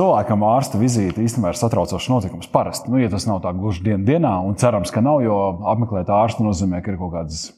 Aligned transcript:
cilvēkam 0.00 0.44
ārsta 0.48 0.80
vizīte 0.80 1.22
īstenībā 1.24 1.52
ir 1.52 1.58
satraucošs 1.60 2.08
notikums. 2.12 2.48
Parasti, 2.52 2.90
nu, 2.92 3.00
ja 3.02 3.10
tas 3.12 3.26
nav 3.28 3.42
tā 3.44 3.52
gluži 3.56 3.84
dien, 3.86 4.06
dienā, 4.08 4.32
un 4.46 4.56
cerams, 4.60 4.92
ka 4.94 5.02
nav, 5.04 5.20
jo 5.24 5.36
apmeklēt 5.74 6.10
ārstu 6.14 6.46
nozīmē, 6.46 6.80
ka 6.84 6.94
ir 6.94 6.98
kaut 7.00 7.12
kādas 7.14 7.50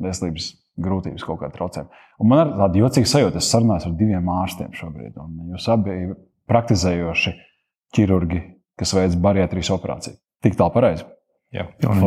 veselības 0.00 0.54
grūtības, 0.80 1.26
kaut 1.26 1.42
kāda 1.42 1.56
traucējuma. 1.58 2.02
Un 2.20 2.30
man 2.30 2.42
ir 2.42 2.56
tāda 2.56 2.82
jocīga 2.82 3.10
sajūta, 3.10 3.40
es 3.42 3.52
sarunājos 3.52 3.86
ar 3.88 3.94
diviem 3.98 4.32
ārstiem 4.32 4.72
šobrīd, 4.76 5.14
un 5.20 5.54
jūs 5.54 5.68
abi 5.72 5.96
praktizējoši 6.50 7.36
ķirurgi, 7.96 8.42
kas 8.80 8.94
veic 8.96 9.16
bariatrijas 9.20 9.72
operāciju. 9.76 10.16
Tik 10.44 10.56
tā 10.56 10.68
pareizi. 10.72 11.04
Jā, 11.50 11.64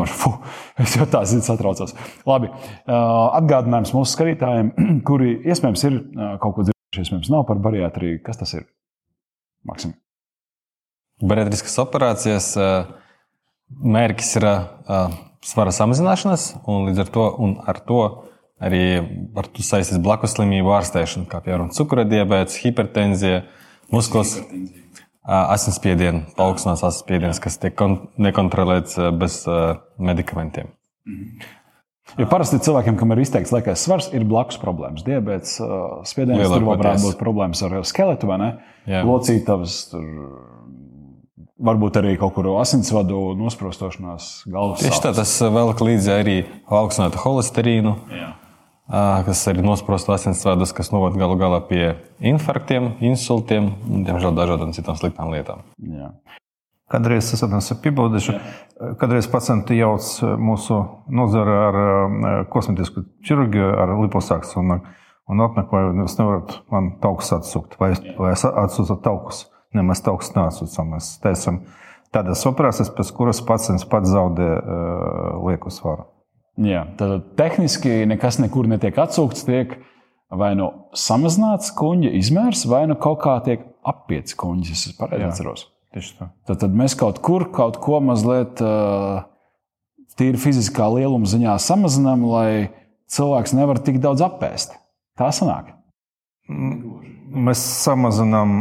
Fu, 0.07 0.31
es 0.79 0.93
jau 0.95 1.05
tā 1.11 1.25
zinu, 1.27 1.43
satraucos. 1.43 1.91
Labi, 2.29 2.47
atgādinājums 2.87 3.91
mūsu 3.91 4.15
skatītājiem, 4.15 4.71
kuri 5.09 5.35
iespējams 5.51 5.83
ir 5.89 5.99
kaut 6.39 6.55
ko 6.55 6.65
dzirdējuši, 6.69 7.03
iespējams 7.03 7.33
nav 7.33 7.43
par 7.49 7.59
bariatriju. 7.65 8.21
Kas 8.23 8.39
tas 8.39 8.55
ir? 8.55 8.63
Maksim. 9.67 9.95
Bariatriskas 11.23 11.77
operācijas 11.79 12.49
mērķis 13.73 14.35
ir 14.41 14.47
svara 15.43 15.73
samazināšanās, 15.75 16.49
un 16.69 16.89
līdz 16.89 17.03
ar 17.03 17.11
to, 17.15 17.25
ar 17.73 17.79
to 17.87 18.01
arī 18.63 18.83
ar 19.39 19.49
to 19.51 19.65
saistīts 19.65 20.03
blakus 20.03 20.35
slimību 20.35 20.71
ārstēšana, 20.75 21.27
kā 21.31 21.41
piemēram 21.43 21.71
hipertenzija, 22.63 23.43
muskulas. 23.91 24.37
Hipertenzija 24.39 24.79
asinsspiedienu, 25.23 26.25
paaugstināts 26.37 26.83
asinsspiediens, 26.83 27.39
kas 27.43 27.57
tiek 27.61 27.79
nekontrolēts 28.19 28.99
bez 29.19 29.43
medikamentiem. 29.97 30.73
Mhm. 31.07 31.51
Jo 32.19 32.27
parasti 32.29 32.59
cilvēkiem, 32.61 32.97
kam 32.99 33.13
ir 33.15 33.23
izteikts 33.23 33.53
liekais 33.55 33.83
svars, 33.87 34.09
ir 34.13 34.25
blakus 34.27 34.59
problēmas. 34.61 35.05
Diabetes, 35.07 35.55
spiediens, 36.09 36.43
tur 36.51 36.67
varētu 36.67 37.07
būt 37.07 37.17
problēmas 37.21 37.63
ar 37.65 37.79
skeletu 37.87 38.29
vai 38.29 38.37
ne? 38.41 38.49
Locītavas, 39.07 39.77
tur 39.93 40.05
varbūt 41.63 41.97
arī 42.01 42.13
kaut 42.19 42.35
kur 42.35 42.51
asinsvadu 42.59 43.31
nosprostošanās, 43.39 44.29
galvas. 44.51 44.83
Tieši 44.83 45.03
tā, 45.07 45.15
tas 45.15 45.33
velk 45.55 45.83
līdzi 45.87 46.15
arī 46.19 46.37
paaugstinātu 46.69 47.23
holesterīnu. 47.23 47.97
Jā 48.13 48.31
kas 49.25 49.47
arī 49.47 49.63
nosprosta 49.63 50.13
asinsvadus, 50.17 50.73
kas 50.75 50.91
novada 50.91 51.17
galu 51.17 51.37
galā 51.39 51.61
pie 51.67 51.95
infarktiem, 52.19 52.93
insultiem 53.01 53.71
un, 53.87 54.03
diemžēl, 54.07 54.35
dažādām 54.35 54.73
citām 54.75 54.97
sliktām 54.99 55.31
lietām. 55.33 55.63
Jā. 55.79 56.11
Kādreiz 56.93 57.31
es 57.33 57.41
esmu 57.41 57.79
piebaudījis, 57.81 58.27
kādreiz 59.01 59.25
pacienti 59.31 59.79
jauc 59.79 60.05
mūsu 60.37 60.77
nozara 61.09 61.55
ar 61.67 61.77
kosmetisku 62.53 63.01
ķirurģiju, 63.25 63.69
ar 63.81 63.95
liposaksu 63.97 64.59
un, 64.61 64.75
un 65.33 65.45
atnāk, 65.47 65.73
vai 65.73 65.87
jūs 65.87 66.19
nevarat 66.19 66.59
man 66.69 66.91
taukus 67.01 67.33
atsukt, 67.33 67.79
vai, 67.81 67.95
vai 68.19 68.35
atsūtat 68.35 69.01
taukus. 69.05 69.47
Ne, 69.73 69.81
mēs 69.81 70.03
taukus 70.05 70.29
neatsūcam. 70.35 70.93
Mēs 70.93 71.15
taisam 71.23 71.63
tādas 72.13 72.45
operācijas, 72.45 72.93
pēc 72.93 73.09
kuras 73.17 73.41
pacients 73.41 73.87
pats 73.89 74.13
zaudē 74.13 74.51
uh, 74.53 75.47
lieku 75.47 75.73
svaru. 75.73 76.05
Jā, 76.61 76.83
tad 76.99 77.31
tehniski 77.39 78.03
nekas 78.05 78.37
nekur 78.37 78.69
netiek 78.69 78.99
atsūkts. 79.01 79.47
Tiek 79.49 79.79
vai 80.29 80.53
nu 80.57 80.69
samazināts 80.97 81.73
kuģa 81.77 82.13
izmērs, 82.21 82.67
vai 82.69 82.85
nu 82.89 82.97
kaut 83.01 83.23
kā 83.25 83.39
tiek 83.45 83.65
apiets 83.81 84.37
kuģis. 84.37 84.89
Es 84.91 84.99
pareizi 84.99 85.31
atceros. 85.31 85.72
Tad, 85.93 86.57
tad 86.63 86.73
mēs 86.73 86.95
kaut 86.97 87.19
kur 87.21 87.45
kaut 87.53 87.77
ko 87.83 87.99
mazliet 88.01 88.61
tīri 90.17 90.39
fiziskā 90.41 90.87
lieluma 90.93 91.29
ziņā 91.29 91.57
samazinām, 91.61 92.25
lai 92.29 92.49
cilvēks 93.13 93.53
nevar 93.57 93.81
tik 93.81 93.99
daudz 94.01 94.23
apēst. 94.25 94.73
Tā 95.17 95.29
sanāk. 95.33 95.71
Mēs 97.33 97.61
samazinām, 97.83 98.55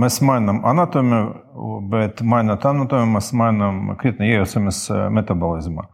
mēs 0.00 0.20
mainām 0.24 0.62
anatomiju, 0.68 1.24
bet 1.92 2.20
mainot 2.24 2.64
anatomiju, 2.68 3.14
mēs 3.16 3.32
mainām 3.36 3.94
krietni 4.00 4.30
iejaucamies 4.32 4.86
metabolismā. 5.12 5.88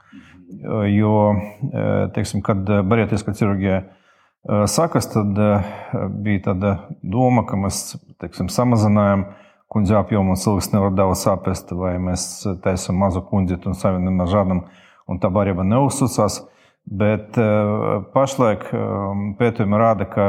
Jo, 0.91 1.14
teiksim, 2.14 2.43
kad 2.47 2.66
bariatriskā 2.66 3.34
ķirurģija 3.38 3.81
sākas, 4.70 5.10
tad 5.14 5.38
bija 6.22 6.44
tāda 6.50 6.75
doma, 7.03 7.47
ka 7.47 7.59
mēs 7.59 7.82
teiksim, 8.22 8.50
samazinājām 8.53 9.26
kundzi 9.70 9.94
apjomu, 9.97 10.34
un 10.34 10.41
cilvēks 10.41 10.72
nevar 10.75 10.94
daudz 10.98 11.25
saprast, 11.25 11.70
vai 11.76 11.94
mēs 12.03 12.26
taisām 12.64 12.98
mazu 13.00 13.22
kundzi 13.26 13.58
un 13.70 13.76
savienam 13.78 14.22
ar 14.25 14.31
žādam, 14.31 14.64
un 15.10 15.20
tā 15.22 15.31
barība 15.32 15.66
neuzsūcās. 15.66 16.42
Bet 16.91 17.36
pašlaik 18.14 18.64
pētījumi 19.38 19.78
rāda, 19.78 20.06
ka 20.10 20.25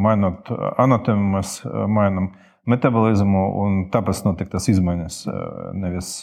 mainot 0.00 0.48
anatomiju, 0.80 1.34
mēs 1.36 1.58
mainām 1.92 2.32
metabolismu, 2.66 3.42
un 3.60 3.82
tāpēc 3.92 4.22
notiek 4.24 4.50
tas 4.50 4.66
izmaiņas. 4.72 5.18
Nevis, 5.78 6.14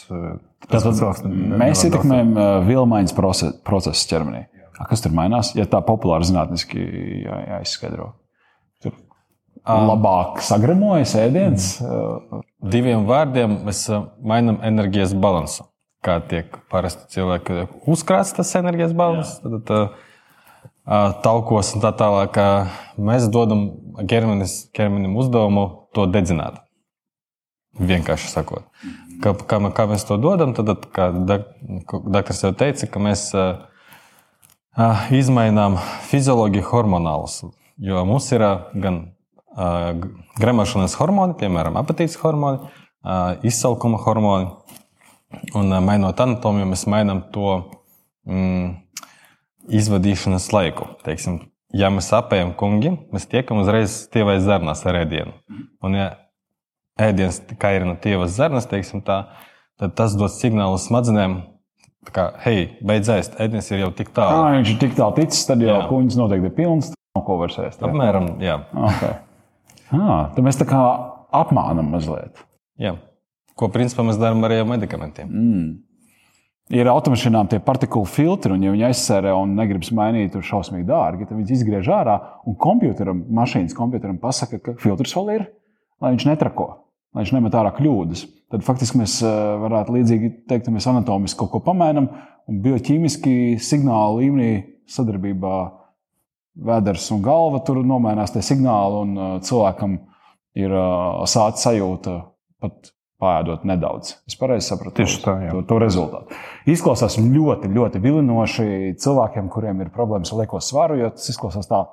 Tātad 0.66 1.28
mēs 1.62 1.86
ietekmējam 1.88 2.34
vilmaiņas 2.66 3.14
procesu 3.16 4.10
ķermenī. 4.10 4.48
Kas 4.90 5.04
tur 5.04 5.14
mainās? 5.14 5.52
Ja 5.54 5.64
tā 5.70 5.78
populāri 5.86 6.26
zinātniski 6.26 6.82
jā, 7.22 7.38
jāizskaidro. 7.54 8.10
Tur 8.10 8.21
labāk 9.66 10.40
sagremojas 10.42 11.14
ēdiens. 11.18 11.66
Diviem 12.62 13.06
vārdiem 13.06 13.60
mēs 13.66 13.84
mainām 14.22 14.60
enerģijas 14.64 15.14
balansu. 15.14 15.68
Kā 16.02 16.18
tiek 16.26 16.56
parasti 16.70 17.06
cilvēki 17.14 17.68
uzkrāts 17.86 18.34
tas 18.34 18.50
enerģijas 18.58 18.94
balans, 18.98 19.36
tad, 19.42 19.60
tad 19.68 21.20
taukos 21.22 21.76
un 21.76 21.84
tā 21.84 21.92
tālāk. 21.94 22.40
Mēs 22.98 23.28
dodam 23.30 23.68
ķermenis, 24.10 24.72
ķermenim 24.74 25.14
uzdevumu 25.16 25.68
to 25.94 26.08
dedzināt. 26.10 26.58
Vienkārši 27.78 28.28
sakot, 28.28 28.66
kā, 29.22 29.32
kā, 29.48 29.58
kā 29.72 29.86
mēs 29.88 30.02
to 30.04 30.18
dodam, 30.20 30.52
tad, 30.52 30.74
kā 30.92 31.08
doktors 31.14 32.42
jau 32.42 32.50
teica, 32.52 32.84
ka 32.90 33.00
mēs 33.00 33.30
uh, 33.32 33.62
izmainām 35.14 35.78
fizioloģiju 36.10 36.66
hormonālus. 36.68 37.38
Jo 37.80 38.04
mums 38.04 38.28
ir 38.36 38.44
uh, 38.44 38.66
gan 38.76 38.98
uh, 39.06 39.21
gremošanas 40.40 40.96
hormoni, 41.00 41.36
piemēram, 41.40 41.76
apetītes 41.80 42.18
hormoni, 42.22 42.70
izsalkuma 43.46 44.00
hormoni, 44.02 44.50
un 45.58 45.76
mainot 45.84 46.20
anatomiju, 46.20 46.68
mēs 46.72 46.86
mainām 46.90 47.24
to 47.34 47.54
mm, 48.28 48.74
izvadīšanas 49.72 50.50
laiku. 50.54 50.88
Teiksim, 51.06 51.40
ja 51.76 51.90
mēs 51.92 52.10
apējam 52.16 52.52
kungi, 52.58 52.94
mēs 53.12 53.28
tiekam 53.30 53.62
uzreiz 53.62 54.02
tievais 54.12 54.44
zarnās 54.46 54.84
ar 54.88 55.02
ēdienu. 55.04 55.34
Un, 55.84 55.96
ja 55.98 56.10
ēdiens 57.00 57.40
kā 57.60 57.74
ir 57.76 57.86
no 57.88 57.96
tievas 58.00 58.36
zarnas, 58.36 58.68
teiksim 58.70 59.04
tā, 59.04 59.24
tad 59.80 59.96
tas 59.98 60.16
dod 60.18 60.32
signālu 60.34 60.78
smadzenēm, 60.80 61.40
ka, 62.12 62.30
hei, 62.44 62.72
beidz 62.84 63.10
ēst, 63.14 63.36
ēdiens 63.42 63.70
ir 63.72 63.84
jau 63.84 63.92
tik 63.96 64.12
tālu. 64.16 64.38
Kā 64.38 64.56
viņš 64.56 64.72
ir 64.74 64.80
tik 64.84 64.96
tālu 64.98 65.16
ticis, 65.20 65.44
tad 65.48 65.64
jau 65.64 65.82
kuņģis 65.90 66.20
noteikti 66.20 66.50
ir 66.50 66.56
pilns, 66.56 66.92
no 67.16 67.24
ko 67.26 67.38
var 67.40 67.54
ēst. 67.66 67.84
Apmēram, 67.84 68.34
jā. 68.42 68.60
Okay. 68.72 69.20
Ah, 69.92 70.32
tad 70.34 70.42
mēs 70.44 70.58
tā 70.60 70.66
kā 70.68 70.82
apmānam 71.36 71.90
mazliet. 71.92 72.40
Jā. 72.80 72.96
Ko 73.58 73.68
principā 73.72 74.04
mēs 74.06 74.20
darām 74.20 74.44
arī 74.46 74.62
ar 74.62 74.68
medikamentiem. 74.68 75.28
Mm 75.28 75.72
ir 76.72 76.88
automašīnām 76.90 77.50
tie 77.50 77.60
partikulu 77.64 78.06
filtri, 78.08 78.54
un, 78.54 78.62
ja 78.64 78.72
viņi 78.72 78.86
aizsērē 78.88 79.32
un 79.36 79.56
negribas 79.58 79.92
mainīt, 79.96 80.32
tur 80.34 80.44
šausmīgi 80.46 80.86
dārgi, 80.88 81.26
tad 81.28 81.38
viņi 81.38 81.56
izgriež 81.56 81.90
ārā 81.92 82.16
un 82.48 82.56
komputeram, 82.60 83.24
mašīnas 83.40 83.76
komputeram 83.76 84.20
pasaka, 84.22 84.60
ka 84.62 84.76
filtrs 84.80 85.14
vēl 85.18 85.34
ir, 85.36 85.46
lai 86.02 86.14
viņš 86.14 86.28
netrako, 86.30 86.68
lai 87.12 87.24
viņš 87.24 87.34
nemet 87.36 87.58
ārā 87.58 87.74
kļūdas. 87.76 88.24
Tad 88.52 88.64
faktiski 88.66 89.00
mēs 89.00 89.18
varētu 89.24 89.96
līdzīgi 89.96 90.32
teikt, 90.48 90.66
ka 90.66 90.74
mēs 90.74 90.88
anatomiski 90.90 91.40
kaut 91.40 91.54
ko 91.54 91.62
pamainām 91.64 92.08
un 92.48 92.64
bioķīmiski 92.64 93.56
signālu 93.62 94.20
līmenī 94.20 94.50
sadarbībā 94.92 95.56
vēders 96.58 97.08
un 97.14 97.22
galva 97.24 97.62
tur 97.66 97.80
nomainās 97.86 98.34
tie 98.34 98.42
signāli, 98.44 99.04
un 99.04 99.14
eh, 99.16 99.36
cilvēkam 99.46 99.96
ir 100.58 100.74
eh, 100.74 101.22
sāta 101.30 101.60
sajūta 101.62 102.18
pat 102.62 102.92
pāēdot 103.22 103.66
nedaudz. 103.68 104.16
Es 104.26 104.34
pareizi 104.38 104.66
sapratu 104.66 104.98
Tieši 104.98 105.20
tā, 105.22 105.36
jā. 105.44 105.52
to, 105.54 105.62
to 105.70 105.78
rezultātu. 105.78 106.38
Izklausās 106.70 107.20
ļoti, 107.22 107.70
ļoti 107.70 108.02
vilinoši 108.02 108.66
cilvēkiem, 109.02 109.50
kuriem 109.52 109.84
ir 109.84 109.92
problēmas 109.94 110.32
ar 110.34 110.42
lieko 110.42 110.58
svaru, 110.62 110.98
jo 110.98 111.12
tas 111.14 111.30
izklausās 111.30 111.70
tā, 111.70 111.84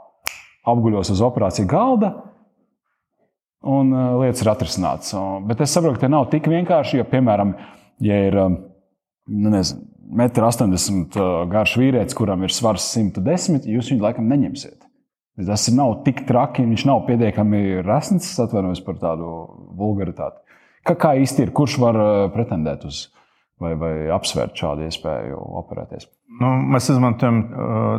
apguļos 0.69 1.13
uz 1.13 1.21
operāciju 1.25 1.69
galda. 1.69 2.15
Un 3.69 3.91
uh, 3.91 4.15
lietas 4.21 4.41
ir 4.41 4.49
atrisinātas. 4.53 5.13
Bet 5.45 5.61
es 5.65 5.73
saprotu, 5.75 5.99
ka 5.99 6.07
tas 6.07 6.13
nav 6.13 6.29
tik 6.31 6.47
vienkārši. 6.47 7.01
Jo, 7.01 7.05
piemēram, 7.11 7.51
ja 8.01 8.19
ir 8.29 8.37
um, 8.39 8.55
nu, 9.27 9.51
nezinu, 9.51 9.83
1,80 10.09 11.17
m 11.19 11.49
garš 11.51 11.75
vīrietis, 11.79 12.17
kuram 12.17 12.43
ir 12.45 12.53
svars 12.53 12.87
110, 12.95 13.67
jūs 13.69 13.91
viņu 13.93 14.05
laikam 14.05 14.29
neņemsiet. 14.31 14.85
Tas 15.47 15.69
nav 15.71 16.01
tik 16.03 16.25
traki, 16.27 16.65
viņš 16.67 16.83
nav 16.89 17.05
pietiekami 17.07 17.79
resns, 17.85 18.31
atvainojos 18.43 18.81
par 18.83 18.97
tādu 18.99 19.29
vulgaritāti. 19.79 20.41
Kā, 20.87 20.95
kā 20.99 21.13
īsti 21.21 21.45
ir? 21.45 21.53
Kurš 21.55 21.77
var 21.79 21.99
uh, 21.99 22.09
pretendēt 22.33 22.83
uz 22.89 23.05
vai, 23.61 23.73
vai 23.79 23.93
apsvērt 24.15 24.57
šādu 24.59 24.87
iespēju 24.87 25.39
operēties? 25.61 26.09
Nu, 26.41 26.51
mēs 26.73 26.89
izmantojam 26.91 27.39
uh, 27.45 27.89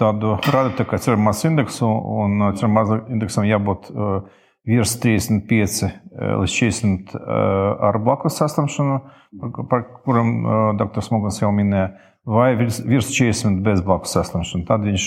tādu 0.00 0.36
rādītāju, 0.42 0.88
kā 0.90 1.00
ceramās 1.02 1.44
indeksu, 1.46 1.86
un 1.86 2.48
uh, 2.48 2.54
ceramās 2.58 2.94
indeksam 3.12 3.46
jābūt 3.46 3.92
virs 4.68 4.94
35 5.02 5.90
līdz 6.42 6.54
40 6.54 7.16
ar 7.88 7.98
blakus 8.04 8.38
saslimšanu, 8.38 9.00
par 9.70 9.86
kuram 10.06 10.32
dr. 10.78 11.02
Smogans 11.02 11.40
jau 11.42 11.50
minēja, 11.54 11.92
vai 12.28 12.52
virs, 12.60 12.78
virs 12.86 13.10
40 13.10 13.62
bez 13.66 13.82
blakus 13.84 14.14
saslimšanu. 14.14 14.66
Tad 14.68 14.84
viņš, 14.86 15.06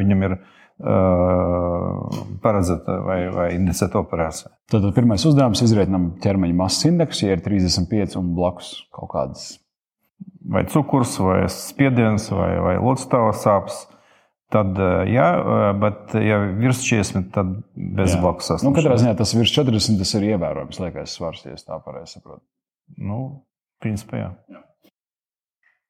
viņam 0.00 0.28
ir 0.28 0.38
paredzēta 2.44 2.96
vai, 3.06 3.18
vai 3.30 3.48
indicēta 3.54 4.00
operācija. 4.00 4.50
Tad 4.72 4.86
pirmais 4.96 5.22
uzdevums 5.28 5.60
ir 5.62 5.68
izrēķinām 5.68 6.08
ķermeņa 6.24 6.56
masas 6.58 6.88
indeksu, 6.88 7.28
ja 7.28 7.36
ir 7.36 7.44
35 7.44 8.16
un 8.18 8.32
blakus 8.34 8.72
kaut 8.94 9.12
kādas. 9.12 9.44
Vai 10.44 10.64
cukurs, 10.68 11.14
vai 11.22 11.44
spiediens, 11.52 12.26
vai, 12.34 12.50
vai 12.60 12.74
lodstāva 12.82 13.32
sāpes. 13.38 13.84
Tad, 14.54 14.78
jā, 15.10 15.28
bet, 15.82 16.12
ja 16.22 16.36
virs 16.54 16.84
40, 16.86 17.32
tad 17.34 17.56
bez 17.74 18.12
jā. 18.14 18.20
blakus 18.22 18.52
saslimšanas. 18.52 18.68
Nu, 18.68 18.74
katrā 18.76 18.98
ziņā 19.02 19.14
tas 19.18 19.32
virs 19.34 19.54
40 19.56 19.98
tas 19.98 20.12
ir 20.14 20.28
ievērojams 20.28 20.78
liekais 20.84 21.16
svars, 21.18 21.42
ja 21.48 21.58
tā 21.58 21.80
pareizi 21.82 22.20
saprotu. 22.20 22.44
Nu, 23.02 23.18
principā, 23.82 24.20
jā. 24.20 24.30
jā. 24.52 24.62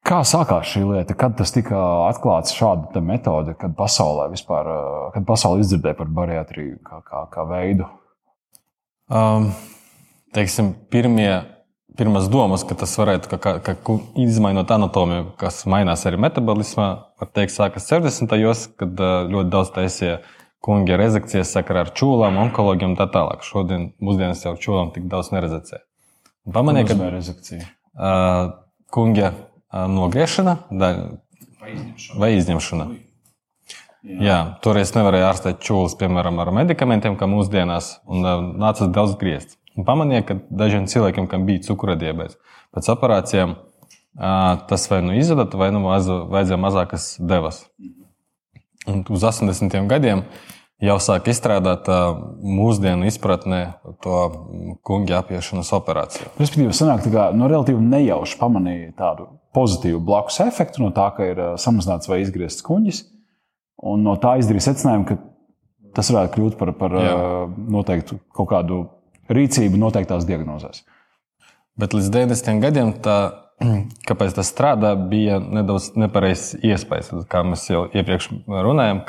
Kā 0.05 0.19
sākās 0.21 0.69
šī 0.69 0.83
lieta? 0.85 1.15
Kad 1.17 1.33
tas 1.39 1.49
tika 1.53 1.77
atklāts, 2.11 2.53
šāda 2.53 3.01
metode, 3.01 3.55
kad 3.57 3.73
pasaulē 3.77 4.27
vispār, 4.33 4.67
kad 5.15 5.25
pasaule 5.25 5.63
izdzirdēja 5.63 5.97
par 5.97 6.11
bariatriju 6.13 6.77
kā, 6.85 6.99
kā, 7.05 7.23
kā 7.31 7.45
veidu? 7.49 7.87
Um, 9.09 9.47
teiksim, 10.37 10.75
pirmie, 10.93 11.31
pirmās 11.97 12.29
domas, 12.29 12.61
ka 12.65 12.77
tas 12.77 12.93
varētu 13.01 13.31
ka, 13.33 13.39
ka, 13.41 13.73
ka 13.73 13.97
izmainot 14.21 14.69
anatomiju, 14.77 15.31
kas 15.41 15.63
mainās 15.69 16.05
arī 16.05 16.21
metabolismā, 16.21 16.89
var 17.21 17.31
teikt, 17.35 17.53
sākas 17.55 17.87
70. 17.91 18.31
gados, 18.31 18.65
kad 18.79 19.01
ļoti 19.31 19.53
daudz 19.53 19.71
taisīja 19.75 20.19
kungi 20.65 20.97
rezekcijas 20.97 21.53
sakarā 21.53 21.85
ar 21.85 21.91
čūlām, 21.95 22.39
onkologiem 22.47 22.93
un 22.93 22.99
tā 22.99 23.07
tālāk. 23.13 23.45
Šodien 23.45 23.91
mūsdienās 24.03 24.45
jau 24.47 24.55
čūlām 24.57 24.93
tik 24.95 25.05
daudz 25.11 25.29
nerezekcija. 25.35 25.83
Pamanīja, 26.53 26.91
ka 26.91 27.09
rezekcija. 27.13 27.67
Uh, 27.95 28.53
kungi 28.93 29.29
nogriešana 29.71 30.57
daļa, 30.71 31.05
vai 31.61 31.73
izņemšana. 31.75 32.21
Vai 32.21 32.31
izņemšana. 32.39 32.87
Jā. 34.05 34.17
Jā, 34.21 34.39
toreiz 34.61 34.91
nevarēja 34.93 35.31
ārstēt 35.31 35.63
čūlas, 35.65 35.95
piemēram, 35.97 36.37
ar 36.43 36.51
medikamentiem, 36.53 37.15
kā 37.17 37.25
mūsdienās, 37.29 37.95
un 38.05 38.27
nācās 38.61 38.91
daudz 38.93 39.15
griezt. 39.21 39.57
Un 39.75 39.87
pamanīja, 39.87 40.27
ka 40.29 40.37
dažiem 40.53 40.85
cilvēkiem, 40.87 41.25
kam 41.31 41.47
bija 41.47 41.63
cukura 41.65 41.97
diabetes, 41.99 42.37
pēc 42.75 42.91
operācijām 42.93 43.55
tas 44.15 44.89
vai 44.89 45.01
nu 45.03 45.15
izvada, 45.17 45.47
vai 45.59 45.71
nu 45.75 45.83
vajadzēja 45.85 46.59
mazākas 46.61 47.15
devas. 47.19 47.65
Un 48.87 49.01
uz 49.09 49.23
80 49.25 49.89
gadiem 49.89 50.23
jau 50.83 50.97
sāk 51.01 51.29
izstrādāt 51.31 51.87
mūsdienu 52.43 53.07
izpratnē 53.09 53.61
to 54.03 54.19
kungi 54.85 55.15
apiešanas 55.17 55.71
operāciju. 55.75 56.29
Respektīvi, 56.39 56.75
sanāk, 56.75 57.07
kā 57.11 57.29
no 57.35 57.49
relatīvi 57.51 57.81
nejauši 57.81 58.39
pamanīja 58.39 58.93
tādu 58.99 59.29
pozitīvu 59.55 60.01
blakus 60.03 60.41
efektu 60.43 60.83
no 60.83 60.91
tā, 60.95 61.09
ka 61.15 61.29
ir 61.31 61.43
samazināts 61.61 62.11
vai 62.11 62.21
izgriezts 62.23 62.65
kuģis. 62.65 63.05
Un 63.85 64.03
no 64.05 64.15
tā 64.19 64.35
izdarīja 64.39 64.69
secinājumu, 64.69 65.07
ka 65.09 65.17
tas 65.95 66.11
varētu 66.11 66.35
kļūt 66.35 66.59
par, 66.59 66.71
par 66.79 66.95
Jā. 66.99 67.15
noteiktu 67.71 68.19
kaut 68.35 68.51
kādu 68.51 68.83
rīcību 69.31 69.79
noteiktās 69.79 70.27
diagnozēs. 70.27 70.83
Bet 71.79 71.95
līdz 71.95 72.11
90 72.13 72.63
gadiem 72.63 72.93
tā, 73.03 73.17
kāpēc 74.07 74.35
tas 74.35 74.51
strādā, 74.51 74.93
bija 74.95 75.39
nedaudz 75.39 75.93
nepareizs 75.95 76.57
iespējas. 76.59 77.13
Kā 77.31 77.45
mēs 77.47 77.65
jau 77.69 77.85
iepriekš 77.87 78.29
runājām, 78.47 79.01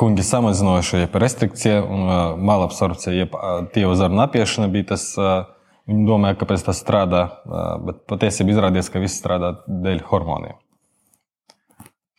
kungi 0.00 0.24
samazinojuši 0.26 1.06
restrikcija 1.12 1.82
un 1.84 2.06
malabsorpcija, 2.48 3.14
jeb 3.14 3.36
tievu 3.74 3.94
zarnu 3.98 4.24
apiešana 4.24 4.70
bija 4.72 4.94
tas 4.94 5.12
Viņi 5.90 6.06
domāja, 6.06 6.36
kāpēc 6.38 6.62
tas 6.62 6.78
strādā, 6.78 7.20
bet 7.82 8.04
patiesībā 8.10 8.52
izrādījās, 8.52 8.90
ka 8.92 9.00
viss 9.02 9.18
strādā 9.18 9.56
dēļ 9.66 10.04
hormoniem. 10.06 10.58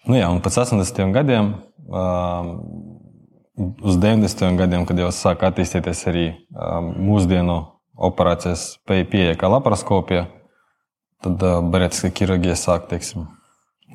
Nu 0.09 0.18
jā, 0.18 0.27
un 0.33 0.41
pēc 0.44 0.57
80 0.65 1.13
gadiem, 1.15 1.53
uz 3.56 4.00
90 4.01 4.59
gadiem, 4.59 4.83
kad 4.89 5.00
jau 5.00 5.07
sāk 5.15 5.45
attīstīties 5.47 6.03
arī 6.12 6.25
mūsdienu 6.97 7.62
operācijas 8.01 8.75
pieeja 8.88 9.36
kā 9.39 9.50
laparoskopija, 9.51 10.25
tad 11.21 11.44
bariatriskā 11.74 12.12
ķirurģija 12.18 12.57
sāk, 12.59 12.88
teiksim, 12.92 13.27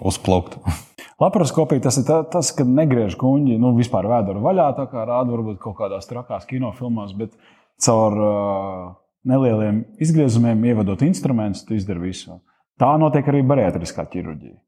uzplaukt. 0.01 0.59
Laparoskopija 1.23 1.87
tas 1.87 1.97
ir 1.97 2.05
tā, 2.09 2.21
tas, 2.29 2.51
kad 2.53 2.69
negriež 2.69 3.17
kuģi, 3.21 3.57
nu, 3.61 3.73
vispār 3.79 4.09
vēduru 4.11 4.43
vaļā, 4.45 4.69
tā 4.77 4.85
kā 4.91 5.07
rāda 5.09 5.33
varbūt 5.33 5.59
kaut 5.63 5.79
kādās 5.79 6.09
trakās 6.11 6.45
kinofilmās, 6.49 7.15
bet 7.17 7.33
caur 7.81 8.17
uh, 8.21 8.83
nelieliem 9.27 9.83
izgriezumiem, 10.03 10.65
ievadot 10.71 11.03
instrumentus, 11.07 11.65
tu 11.65 11.77
izdari 11.77 12.05
visu. 12.05 12.37
Tā 12.77 12.93
notiek 13.01 13.27
arī 13.33 13.41
bariatriskā 13.49 14.05
ķirurģija. 14.13 14.59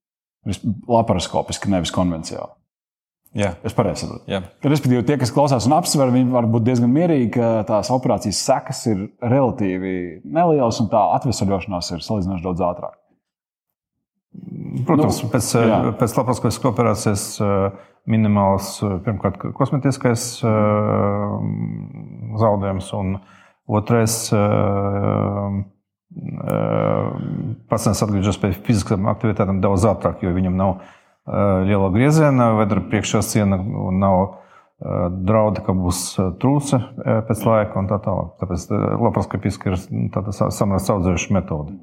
Laparoskopiski, 0.89 1.69
nevis 1.69 1.93
konvencionāli. 1.93 2.55
Jā. 3.37 3.51
Es 3.67 3.75
pareizi 3.77 4.07
saprotu. 4.07 4.39
Respektīvi, 4.65 5.03
tie, 5.07 5.19
kas 5.21 5.33
klausās 5.35 5.67
un 5.69 5.75
apsver, 5.77 6.13
viņi 6.15 6.33
var 6.33 6.49
būt 6.49 6.65
diezgan 6.65 6.93
mierīgi, 6.95 7.29
ka 7.37 7.51
tās 7.69 7.91
operācijas 7.93 8.41
sekas 8.47 8.81
ir 8.89 9.05
relatīvi 9.21 9.93
nelielas 10.25 10.81
un 10.83 10.89
tā 10.93 11.03
atvesaļošanās 11.19 11.93
ir 11.93 12.05
salīdzinoši 12.07 12.47
daudz 12.47 12.65
ātrāk. 12.71 12.97
Protams, 14.89 15.23
nu, 15.25 15.31
pēc, 15.33 15.47
jā. 15.61 15.79
pēc 15.99 16.15
laparoskopiskas 16.17 16.71
operācijas 16.71 17.25
minimāls 18.09 18.77
pirmkārt 19.05 19.41
kosmetiskais 19.57 20.31
zaudējums 22.45 22.93
un 22.97 23.19
Otrais, 23.69 24.15
pacients 27.69 28.01
atgriežas 28.01 28.39
pie 28.41 28.55
fiziskām 28.65 29.11
aktivitātēm 29.13 29.59
daudz 29.61 29.85
ātrāk, 29.91 30.23
jo 30.25 30.33
viņam 30.33 30.57
nav 30.57 30.79
liela 31.69 31.91
grieziena, 31.95 32.53
vedra 32.59 32.83
priekšā 32.89 33.23
siena 33.25 33.59
nav 33.59 34.21
draudi, 34.79 35.63
ka 35.67 35.75
būs 35.75 36.01
trūce 36.39 36.79
pēc 37.29 37.45
laika 37.47 37.81
un 37.81 37.89
tā 37.91 37.99
tālāk. 38.03 38.35
Tāpēc 38.39 38.67
laparoskopiski 38.71 39.73
ir 39.73 39.79
tāda 40.15 40.35
samērā 40.35 40.83
saudzējuša 40.85 41.35
metode. 41.35 41.75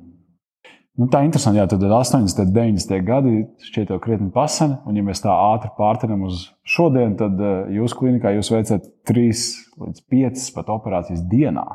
Nu, 0.96 1.10
tā 1.12 1.20
ir 1.20 1.28
interesanti. 1.28 1.60
Jā, 1.60 1.66
tad 1.68 1.82
80, 1.84 2.54
90 2.56 3.02
gadi 3.04 3.42
šķiet 3.68 3.92
jau 3.92 3.98
krietni 4.00 4.30
paseni. 4.32 4.78
Un, 4.88 4.96
ja 4.96 5.04
mēs 5.04 5.26
tā 5.26 5.34
ātri 5.34 5.74
pārtinam 5.76 6.24
uz 6.30 6.46
šodienu, 6.72 7.18
tad 7.20 7.42
jūsu 7.76 8.00
klinikā 8.00 8.32
jūs 8.38 8.54
veicat 8.54 8.88
3 9.12 9.42
līdz 9.84 10.06
5 10.16 10.48
pat 10.56 10.72
operācijas 10.72 11.26
dienā. 11.28 11.66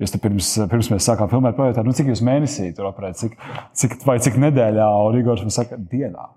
Jūs 0.00 0.16
pirms, 0.22 0.54
pirms 0.70 0.88
mēs 0.94 1.10
sākām 1.10 1.28
filmēt, 1.28 1.58
pajautājāt, 1.58 1.84
nu, 1.84 1.92
cik 1.98 2.08
jūs 2.12 2.24
mēnesī 2.24 2.70
tur 2.72 2.86
operējat, 2.88 3.18
cik, 3.18 3.32
cik, 3.82 3.96
vai 4.06 4.16
cik 4.22 4.38
nedēļā, 4.40 4.86
un 5.10 5.18
Igors 5.18 5.42
man 5.42 5.52
saka, 5.52 5.76
dienā 5.90 6.28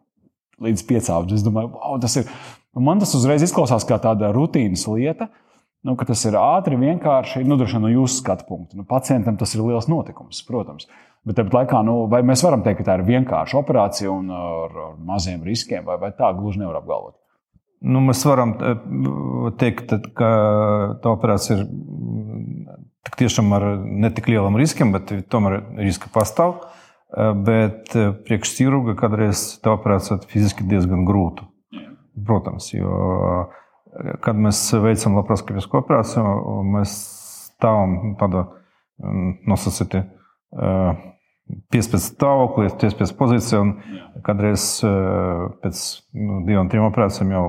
līdz 0.66 0.84
piecām. 0.90 1.30
Es 1.36 1.46
domāju, 1.46 1.74
wow, 1.76 2.00
tas 2.02 2.18
ir. 2.22 2.32
Man 2.72 3.02
tas 3.02 3.12
uzreiz 3.18 3.44
izklausās 3.44 3.84
kā 3.88 3.98
tāda 4.00 4.30
rutīnas 4.32 4.86
lieta, 4.88 5.28
nu, 5.84 5.98
tas 6.08 6.22
ir 6.30 6.38
ātri, 6.40 6.78
vienkārši, 6.80 7.44
nu, 7.44 7.58
droši 7.60 7.76
vien 7.78 7.84
no 7.84 7.92
jūsu 7.92 8.22
skatu 8.22 8.48
punkta. 8.48 8.78
Nu, 8.80 8.86
pacientam 8.88 9.40
tas 9.40 9.52
ir 9.58 9.66
liels 9.66 9.90
notikums, 9.92 10.40
protams. 10.48 10.88
Bet 11.28 11.38
tāpat 11.38 11.58
laikā, 11.60 11.82
nu, 11.86 12.06
vai 12.10 12.24
mēs 12.26 12.42
varam 12.46 12.64
teikt, 12.66 12.82
ka 12.82 12.88
tā 12.88 12.96
ir 12.98 13.08
vienkārša 13.10 13.60
operācija 13.60 14.14
un 14.14 14.32
ar, 14.34 14.78
ar 14.88 14.96
maziem 15.06 15.44
riskiem, 15.46 15.84
vai, 15.86 16.00
vai 16.02 16.14
tā 16.18 16.32
gluži 16.38 16.64
nevar 16.64 16.80
apgalvot? 16.80 17.18
Nu, 17.82 18.02
mēs 18.06 18.22
varam 18.30 18.56
eh, 18.56 18.82
teikt, 19.62 19.94
ka 20.18 20.32
tā 21.02 21.12
operācija 21.12 21.60
ir 21.60 21.68
tik 23.06 23.18
tiešām 23.24 23.50
ar 23.58 23.66
netik 23.82 24.30
lieliem 24.30 24.58
riskiem, 24.60 24.94
bet 24.94 25.14
tomēr 25.34 25.60
riski 25.82 26.12
pastāv. 26.14 26.60
Bet 27.12 27.96
eh, 28.00 28.14
priekšsirurga 28.28 28.96
kādreiz 29.00 29.44
tā 29.64 29.74
operācija 29.76 30.22
fiziski 30.32 30.64
diezgan 30.68 31.04
grūta. 31.08 31.48
Protams, 32.28 32.70
jo 32.74 33.48
kad 34.24 34.40
mēs 34.40 34.60
veicam 34.84 35.18
laparoskopisku 35.20 35.82
operāciju, 35.82 36.62
mēs 36.72 36.96
stāvam 37.52 38.16
tādā 38.20 38.46
nosacītā 39.48 40.06
piespiedu 41.72 42.04
stāvoklī, 42.04 42.70
piespiedu 42.80 43.16
pozīcijā. 43.20 43.62
Kādreiz 44.28 44.68
pēc 45.64 45.86
nu, 46.16 46.42
divām, 46.48 46.72
trim 46.72 46.88
operācijām 46.88 47.34
jau 47.36 47.46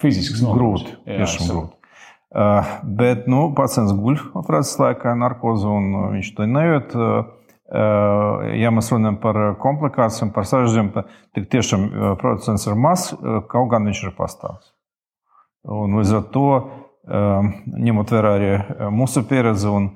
fiziski 0.00 0.44
grūti. 0.44 0.96
Tiešām 1.08 1.50
grūti. 1.52 1.72
Bet 3.00 3.28
nu, 3.32 3.46
pacients 3.56 3.96
guļ 3.96 4.20
operācijas 4.36 4.78
laikā, 4.80 5.16
narkozi, 5.18 5.68
un 5.72 5.92
viņš 6.16 6.32
to 6.36 6.48
nejūt. 6.52 6.96
Uh, 6.96 7.35
ja 7.66 8.70
mēs 8.70 8.92
runājam 8.92 9.18
par 9.22 9.38
komplikācijām, 9.62 10.30
par 10.34 10.46
sarežģījumiem, 10.46 10.92
tad 11.34 11.46
tiešām 11.50 11.86
procents 12.20 12.66
ir 12.68 12.78
mazs, 12.78 13.14
kaut 13.50 13.70
gan 13.72 13.88
viņš 13.88 14.02
ir 14.06 14.14
pastāvs. 14.18 14.70
Un 15.66 15.96
līdz 15.98 16.12
ar 16.20 16.28
to, 16.34 16.50
ņemot 17.86 18.12
vērā 18.14 18.34
arī 18.38 18.52
mūsu 18.94 19.24
pieredzi 19.26 19.70
un 19.70 19.90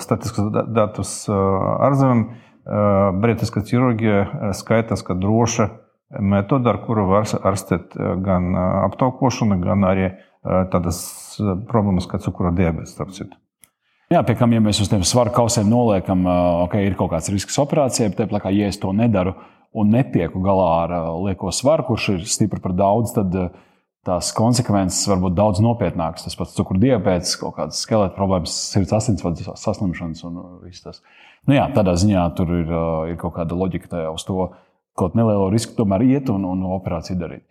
statistiskus 0.00 0.48
datus 0.72 1.12
ārzemēm, 1.28 2.24
brītiskā 3.20 3.64
ķirurģija 3.66 4.52
skaitās, 4.56 5.04
ka 5.04 5.16
droša 5.18 5.68
metode, 6.24 6.70
ar 6.70 6.80
kuru 6.86 7.06
var 7.10 7.28
ārstēt 7.28 7.96
gan 8.24 8.54
aptaukošanu, 8.86 9.60
gan 9.64 9.84
arī 9.88 10.10
tādas 10.72 11.04
problēmas 11.68 12.08
kā 12.08 12.20
cukura 12.22 12.54
diabetes. 12.54 12.96
Jā, 14.10 14.24
pie 14.26 14.34
kam, 14.34 14.50
ja 14.50 14.58
mēs 14.58 14.80
uz 14.82 14.88
tiem 14.90 15.04
svaru 15.06 15.30
kausiem 15.30 15.68
noliekam, 15.70 16.24
ok, 16.64 16.72
ir 16.82 16.96
kaut 16.98 17.12
kāds 17.12 17.30
risks 17.30 17.54
operācijai, 17.62 18.08
bet 18.10 18.16
tāpat 18.18 18.32
laikā, 18.34 18.50
ja 18.58 18.66
es 18.66 18.78
to 18.82 18.90
nedaru 18.90 19.36
un 19.70 19.92
netieku 19.94 20.40
galā 20.42 20.64
ar 20.80 20.94
lieko 21.28 21.52
svaru, 21.54 21.84
kurš 21.86 22.08
ir 22.16 22.24
stipri 22.26 22.58
par 22.64 22.74
daudz, 22.74 23.12
tad 23.14 23.36
tās 24.02 24.32
konsekvences 24.34 25.06
var 25.12 25.20
būt 25.22 25.36
daudz 25.38 25.62
nopietnākas. 25.62 26.26
Tas 26.26 26.34
pats 26.40 26.56
cukurdibēts, 26.58 27.36
kaut 27.38 27.54
kādas 27.60 27.84
skeleta 27.86 28.16
problēmas, 28.16 28.56
sirds 28.72 28.96
asinsvadu 28.98 29.54
saslimšanas 29.54 30.24
un 30.26 30.42
viss 30.64 30.82
tas. 30.82 30.98
Nu, 31.46 31.54
jā, 31.54 31.68
tādā 31.78 31.94
ziņā 32.02 32.26
tur 32.34 32.50
ir, 32.64 32.74
ir 33.12 33.20
kaut 33.20 33.36
kāda 33.38 33.62
loģika 33.62 33.94
tajā 33.94 34.10
uz 34.10 34.26
to 34.26 34.48
kaut 34.98 35.16
nelielu 35.18 35.50
risku 35.52 35.76
tomēr 35.78 36.04
iet 36.08 36.32
un, 36.32 36.46
un 36.48 36.66
operāciju 36.76 37.18
darīt. 37.20 37.46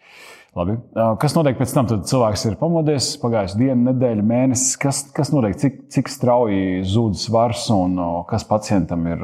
Labi. 0.58 0.80
Kas 1.22 1.36
notiek 1.38 1.60
pēc 1.60 1.72
tam, 1.76 1.86
kad 1.88 2.08
cilvēks 2.10 2.48
ir 2.50 2.56
pamodies, 2.58 3.12
pagājusi 3.22 3.60
diena, 3.60 3.92
nedēļa, 3.92 4.24
mēnesis? 4.32 4.80
Kas, 4.82 5.04
kas 5.14 5.30
notiek, 5.30 5.54
cik, 5.62 5.78
cik 5.94 6.10
strauji 6.10 6.82
zūd 6.90 7.20
svars 7.22 7.68
un 7.76 7.94
kas 8.30 8.48
pacientam 8.50 9.06
ir 9.12 9.22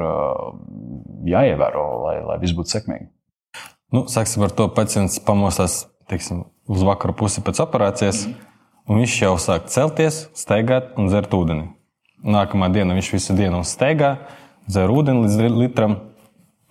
jāievēro, 1.26 1.86
lai, 2.04 2.16
lai 2.28 2.38
viss 2.42 2.54
būtu 2.56 2.76
sekmīgi? 2.76 3.10
Nu, 3.94 4.06
sāksim 4.10 4.46
ar 4.46 4.54
to, 4.54 4.68
ka 4.70 4.78
pacients 4.78 5.18
pamostās 5.22 5.84
teiksim, 6.10 6.44
uz 6.70 6.82
vakaru 6.86 7.14
pusi 7.18 7.42
pēc 7.44 7.60
operācijas, 7.66 8.26
un 8.86 9.00
viņš 9.00 9.20
jau 9.22 9.34
sāk 9.42 9.70
celties, 9.72 10.26
staigāt 10.38 10.94
un 10.98 11.10
dzert 11.10 11.34
ūdeni. 11.34 11.72
Nākamā 12.26 12.70
diena 12.74 12.96
viņš 12.96 13.12
visu 13.12 13.36
dienu 13.38 13.62
staigā, 13.66 14.16
dzer 14.70 14.90
ūdeni 14.94 15.26
līdz 15.26 15.58
litram. 15.58 15.98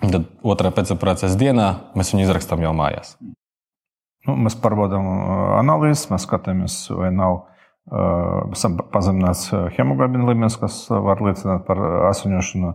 Tad 0.03 0.27
otrā 0.43 0.71
pēcoperācijas 0.75 1.37
dienā 1.39 1.69
mēs 1.95 2.11
viņu 2.13 2.25
izrakstām 2.27 2.63
jau 2.65 2.73
mājās. 2.75 3.15
Nu, 4.25 4.35
mēs 4.41 4.57
pārbaudām 4.59 5.05
analīzes, 5.61 6.09
mēs 6.11 6.25
skatāmies, 6.25 6.75
vai 6.97 7.11
nav 7.13 7.37
uh, 7.37 8.81
pazemināts 8.93 9.51
hemoglobīna 9.77 10.31
līmenis, 10.31 10.57
kas 10.61 10.81
var 10.89 11.21
liecināt 11.23 11.65
par 11.67 11.81
asiņošanu, 12.11 12.73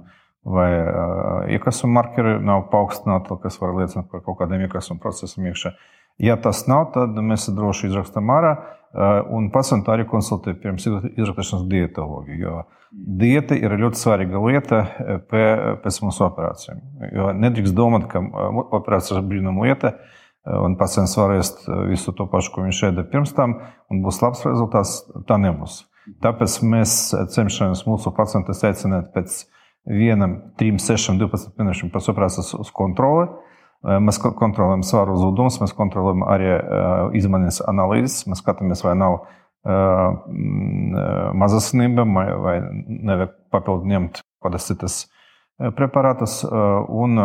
vai 0.57 0.69
uh, 0.79 1.49
iekasuma 1.53 1.99
markeri 2.00 2.39
nav 2.47 2.69
paaugstināti, 2.73 3.37
kas 3.43 3.59
var 3.61 3.75
liecināt 3.81 4.09
par 4.12 4.25
kaut 4.25 4.39
kādiem 4.41 4.65
iekasuma 4.69 5.03
procesiem 5.03 5.50
iekšā. 5.50 5.75
Ja 6.23 6.37
tas 6.41 6.67
nav, 6.71 6.91
tad 6.95 7.19
mēs 7.19 7.49
droši 7.57 7.91
izrakstam 7.91 8.31
ārā 8.33 8.55
un 9.30 9.50
pacientu 9.54 9.92
arī 9.94 10.06
konsultējam 10.11 10.61
pirms 10.62 10.87
izrakstīšanas 10.88 11.66
dietologu. 11.70 12.35
Jo 12.40 12.62
dieta 12.90 13.54
ir 13.54 13.76
ļoti 13.78 14.00
svarīga 14.00 14.40
lieta 14.42 14.80
pēc 15.30 16.00
mūsu 16.02 16.25
operācijām. 16.26 16.80
Jo 17.14 17.30
nedrīkst 17.38 17.76
domāt, 17.76 18.09
ka 18.11 18.23
operācija 18.80 19.20
ir 19.20 19.28
brīnuma 19.30 19.68
lieta 19.68 19.94
un 20.50 20.75
pacients 20.80 21.14
var 21.18 21.37
ēst 21.37 21.66
visu 21.90 22.14
to 22.16 22.26
pašu, 22.30 22.54
ko 22.54 22.64
viņš 22.64 22.82
ēda 22.88 23.04
pirms 23.12 23.35
tam, 23.37 23.59
un 23.92 24.02
būs 24.04 24.23
labs 24.25 24.42
rezultāts. 24.49 24.97
Tā 25.28 25.37
nebūs. 25.38 25.85
Tāpēc 26.25 26.56
mēs 26.66 26.97
cenšamies 27.35 27.85
mūsu 27.87 28.11
pacientus 28.16 28.64
aicināt 28.66 29.12
pēc 29.14 29.44
vienam, 29.87 30.38
trim, 30.59 30.80
sešiem, 30.80 31.20
12 31.20 31.54
mēnešiem 31.61 31.92
pēc 31.92 32.09
operācijas 32.12 32.54
uz 32.59 32.73
kontroli. 32.75 33.28
Mēs 33.80 34.18
kontrolējam 34.20 34.82
svaru 34.84 35.14
zudumus, 35.16 35.56
mēs 35.62 35.72
kontrolējam 35.76 36.26
arī 36.28 36.50
izmaiņas 37.16 37.62
analīzes, 37.70 38.26
mēs 38.28 38.42
skatāmies, 38.42 38.82
vai 38.84 38.92
nav 39.00 39.22
mazasinība, 41.40 42.04
vai 42.44 42.58
nevajag 42.60 43.32
papildu 43.52 43.88
ņemt 43.88 44.20
kādas 44.44 44.68
citas 44.68 44.99
preparātus. 45.76 46.42
Un 46.44 47.25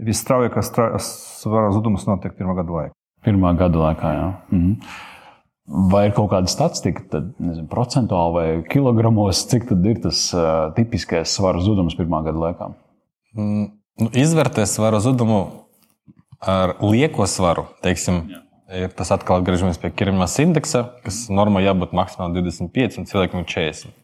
visstraujākais 0.00 0.72
svara 1.04 1.70
zudums 1.74 2.06
notiek 2.08 2.36
pirmā 2.36 2.56
gada 2.60 2.76
laikā. 2.76 2.94
Pirmā 3.24 3.52
gada 3.58 3.80
laikā, 3.84 4.12
jā. 4.16 4.28
Mhm. 4.52 4.76
Vai 5.90 6.06
ir 6.08 6.14
kaut 6.16 6.32
kāda 6.32 6.50
statistika, 6.50 7.04
tad, 7.12 7.26
nezinu, 7.38 7.68
procentuāli 7.70 8.32
vai 8.34 8.46
kilogramos, 8.66 9.44
cik 9.46 9.68
tad 9.68 9.84
ir 9.86 10.00
tas 10.02 10.24
uh, 10.34 10.72
tipiskais 10.74 11.30
svara 11.36 11.60
zudums 11.62 11.94
pirmā 11.94 12.24
gada 12.26 12.40
laikā? 12.42 12.70
Mm, 13.36 13.68
nu, 14.02 14.10
izvērtēt 14.16 14.70
svaru 14.70 15.00
zudumu 15.02 15.40
ar 16.40 16.76
lieko 16.84 17.26
svaru. 17.28 17.66
Teiksim, 17.84 18.22
Jā. 18.30 18.42
ir 18.86 18.94
tas 18.96 19.12
atkal 19.14 19.40
atgriežamies 19.40 19.80
pie 19.80 19.92
kirmas 19.92 20.38
indeksa, 20.42 20.86
kas 21.04 21.26
normāli 21.32 21.68
jābūt 21.68 21.96
maksimāli 21.96 22.42
25 22.42 23.02
un 23.02 23.10
cilvēkam 23.10 23.44
ir 23.44 23.50
40. 23.50 23.96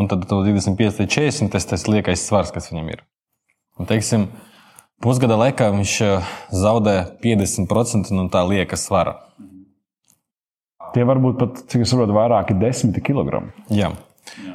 Un 0.00 0.08
tad 0.08 0.24
25 0.24 1.02
līdz 1.02 1.12
40 1.12 1.52
tas 1.52 1.68
ir 1.76 1.92
liekais 1.98 2.24
svars, 2.24 2.52
kas 2.54 2.70
viņam 2.72 2.94
ir. 2.94 3.04
Un, 3.80 3.88
teiksim, 3.88 4.30
Pusgada 5.02 5.34
laikā 5.34 5.66
viņš 5.74 5.92
eh, 6.06 6.34
zaudē 6.54 6.94
50% 7.24 8.12
no 8.14 8.28
tā 8.30 8.44
lieka 8.46 8.78
svara. 8.78 9.16
Tie 10.94 11.02
var 11.08 11.18
būt 11.18 11.40
pat, 11.40 11.62
cik 11.72 11.82
es 11.82 11.90
saprotu, 11.90 12.14
vairāki 12.14 12.54
desmiti 12.60 13.02
kilogrami. 13.02 13.50
Jā. 13.72 13.90
Jā. 14.44 14.54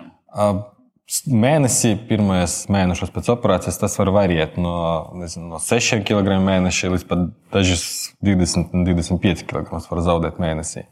Mēnesī, 1.08 1.94
pirmajos 2.10 2.66
mēnešos 2.68 3.14
pēc 3.16 3.30
operācijas, 3.32 3.78
tas 3.80 3.94
var 3.96 4.10
variēt 4.12 4.58
no, 4.60 4.74
nezinu, 5.16 5.54
no 5.54 5.60
6 5.64 6.02
kg 6.04 6.36
mēnesī 6.44 6.90
līdz 6.92 7.06
pat 7.08 7.22
dažas 7.54 7.86
20, 8.28 8.74
25 8.84 9.46
kg 9.48 9.80
var 9.88 10.02
zaudēt 10.04 10.42
mēnesī. 10.44 10.84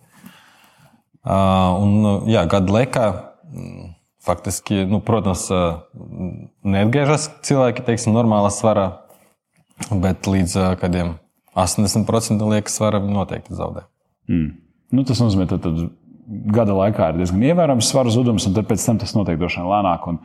Un, 1.27 1.97
jā, 2.31 2.45
gada 2.47 2.77
laikā 2.77 3.09
mm, 3.11 3.91
faktiski, 4.23 4.85
nu, 4.87 5.01
protams, 5.03 5.49
neatgriežas 6.63 7.27
cilvēki, 7.43 7.83
teiksim, 7.83 8.15
normālā 8.15 8.53
svarā, 8.55 8.87
bet 9.91 10.31
līdz 10.31 10.79
kādiem 10.79 11.17
80% 11.59 12.51
liekas 12.55 12.79
svara 12.79 13.03
noteikti 13.03 13.57
zaudē. 13.57 13.83
Mm. 14.31 14.53
Nu, 14.95 15.03
tas 15.03 15.19
nozīmē, 15.19 15.49
ka 15.51 15.59
gada 16.25 16.75
laikā 16.75 17.11
ir 17.11 17.19
diezgan 17.21 17.43
ievērojams 17.51 17.89
svaru 17.91 18.13
zudums, 18.13 18.47
un 18.47 18.55
pēc 18.57 18.85
tam 18.87 18.99
tas 19.01 19.15
notiek 19.17 19.39
droši 19.41 19.61
vien 19.61 19.69
lēnāk. 19.71 20.07
Un, 20.11 20.21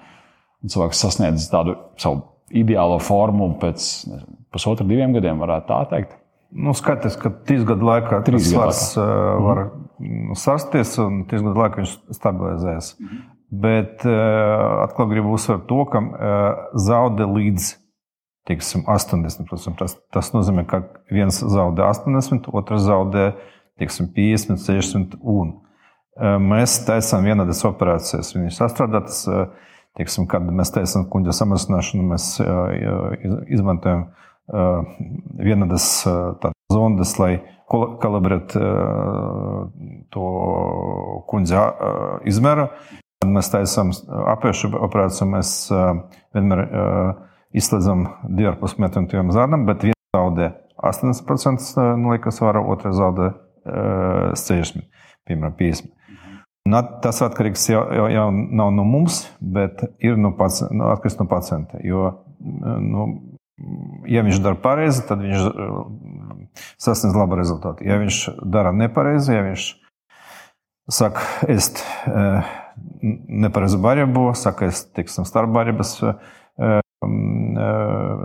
un 0.60 0.72
cilvēks 0.72 1.02
sasniedz 1.04 1.48
tādu 1.52 1.76
savu 2.00 2.22
ideālo 2.50 2.98
formu 3.02 3.52
pēc 3.60 3.90
pusotra, 4.52 4.86
diviem 4.86 5.14
gadiem, 5.16 5.40
varētu 5.42 5.68
tā 5.70 5.82
teikt. 5.92 6.16
Nu, 6.50 6.74
Skatieties, 6.74 7.14
ka 7.20 7.30
trīs 7.46 7.62
gadu 7.66 7.86
laikā 7.86 8.24
trīs 8.26 8.48
svars 8.50 8.96
laikā. 8.98 9.18
var 9.44 9.60
mm. 10.02 10.32
sasties, 10.38 10.96
un 10.98 11.22
trīs 11.30 11.44
gadu 11.46 11.62
laikā 11.62 11.84
viņš 11.84 11.92
stabilizējas. 12.16 12.96
Mm. 12.98 13.20
Bet 13.62 14.02
atkal 14.06 15.08
gribu 15.10 15.34
uzsvērt 15.34 15.64
to, 15.70 15.84
ka 15.90 16.02
zaudē 16.78 17.26
līdz 17.26 17.70
teiksim, 18.50 18.84
80%. 18.86 19.78
Tas, 19.78 19.96
tas 20.14 20.30
nozīmē, 20.34 20.64
ka 20.70 20.82
viens 21.12 21.38
zaudē 21.38 21.86
80, 21.90 22.50
otrs 22.56 22.86
zaudē 22.86 23.32
teiksim, 23.80 24.10
50, 24.16 24.60
60 24.66 25.18
un. 25.20 25.58
Mēs 26.20 26.76
taisām 26.84 27.24
vienādas 27.24 27.62
operācijas. 27.64 28.34
Viņas 28.36 28.58
sastrādātas, 28.60 29.22
teiksim, 29.96 30.26
kad 30.28 30.44
mēs 30.44 30.72
taisām 30.74 31.06
kuģa 31.08 31.32
samazināšanu, 31.38 32.04
mēs 32.12 32.26
izmantojam 33.48 34.10
vienādas 35.40 35.86
zondas, 36.72 37.14
lai 37.22 37.32
kalibrētu 37.70 38.64
to 40.12 40.30
kuģa 41.30 41.62
izmēru. 42.28 42.66
Kad 43.20 43.32
mēs 43.36 43.50
taisām 43.52 43.92
apiešu 44.32 44.72
operāciju, 44.80 45.28
mēs 45.32 45.54
vienmēr 46.36 46.64
izslēdzam 47.56 48.06
2,5 48.26 48.80
metru 48.80 49.06
tiem 49.12 49.32
zārnam, 49.34 49.64
bet 49.68 49.88
viens 49.88 50.16
zaudē 50.16 50.52
80% 50.80 51.96
no 52.00 52.14
liekas 52.14 52.40
svara, 52.40 52.60
otrs 52.64 52.96
zaudē 52.96 53.32
60, 54.40 54.84
piemēram, 55.28 55.56
50. 55.58 55.96
Un 56.70 56.76
tas 57.02 57.18
atkarīgs 57.26 57.64
jau, 57.72 57.82
jau, 57.96 58.06
jau 58.14 58.26
nav 58.30 58.70
no 58.76 58.84
mums, 58.86 59.24
bet 59.40 59.82
ir 59.98 60.18
no, 60.20 60.30
paci, 60.38 60.68
no, 60.70 60.92
atkarīgs 60.94 61.18
no 61.18 61.26
pacienta. 61.30 61.80
Jo, 61.82 62.12
nu, 62.38 63.06
ja 64.10 64.22
viņš 64.26 64.38
dara 64.44 64.58
pareizi, 64.62 65.02
tad 65.08 65.24
viņš 65.24 65.48
sasniedz 66.80 67.16
labu 67.18 67.40
rezultātu. 67.40 67.86
Ja 67.88 67.98
viņš 68.00 68.22
dara 68.46 68.72
nepareizi, 68.76 69.34
ja 69.34 69.42
viņš 69.48 69.66
saka, 70.90 71.26
ēst 71.50 71.82
nepareizu 73.02 73.80
barību, 73.82 74.30
saka, 74.38 74.70
ēst 74.70 75.02
starpbarības 75.26 75.96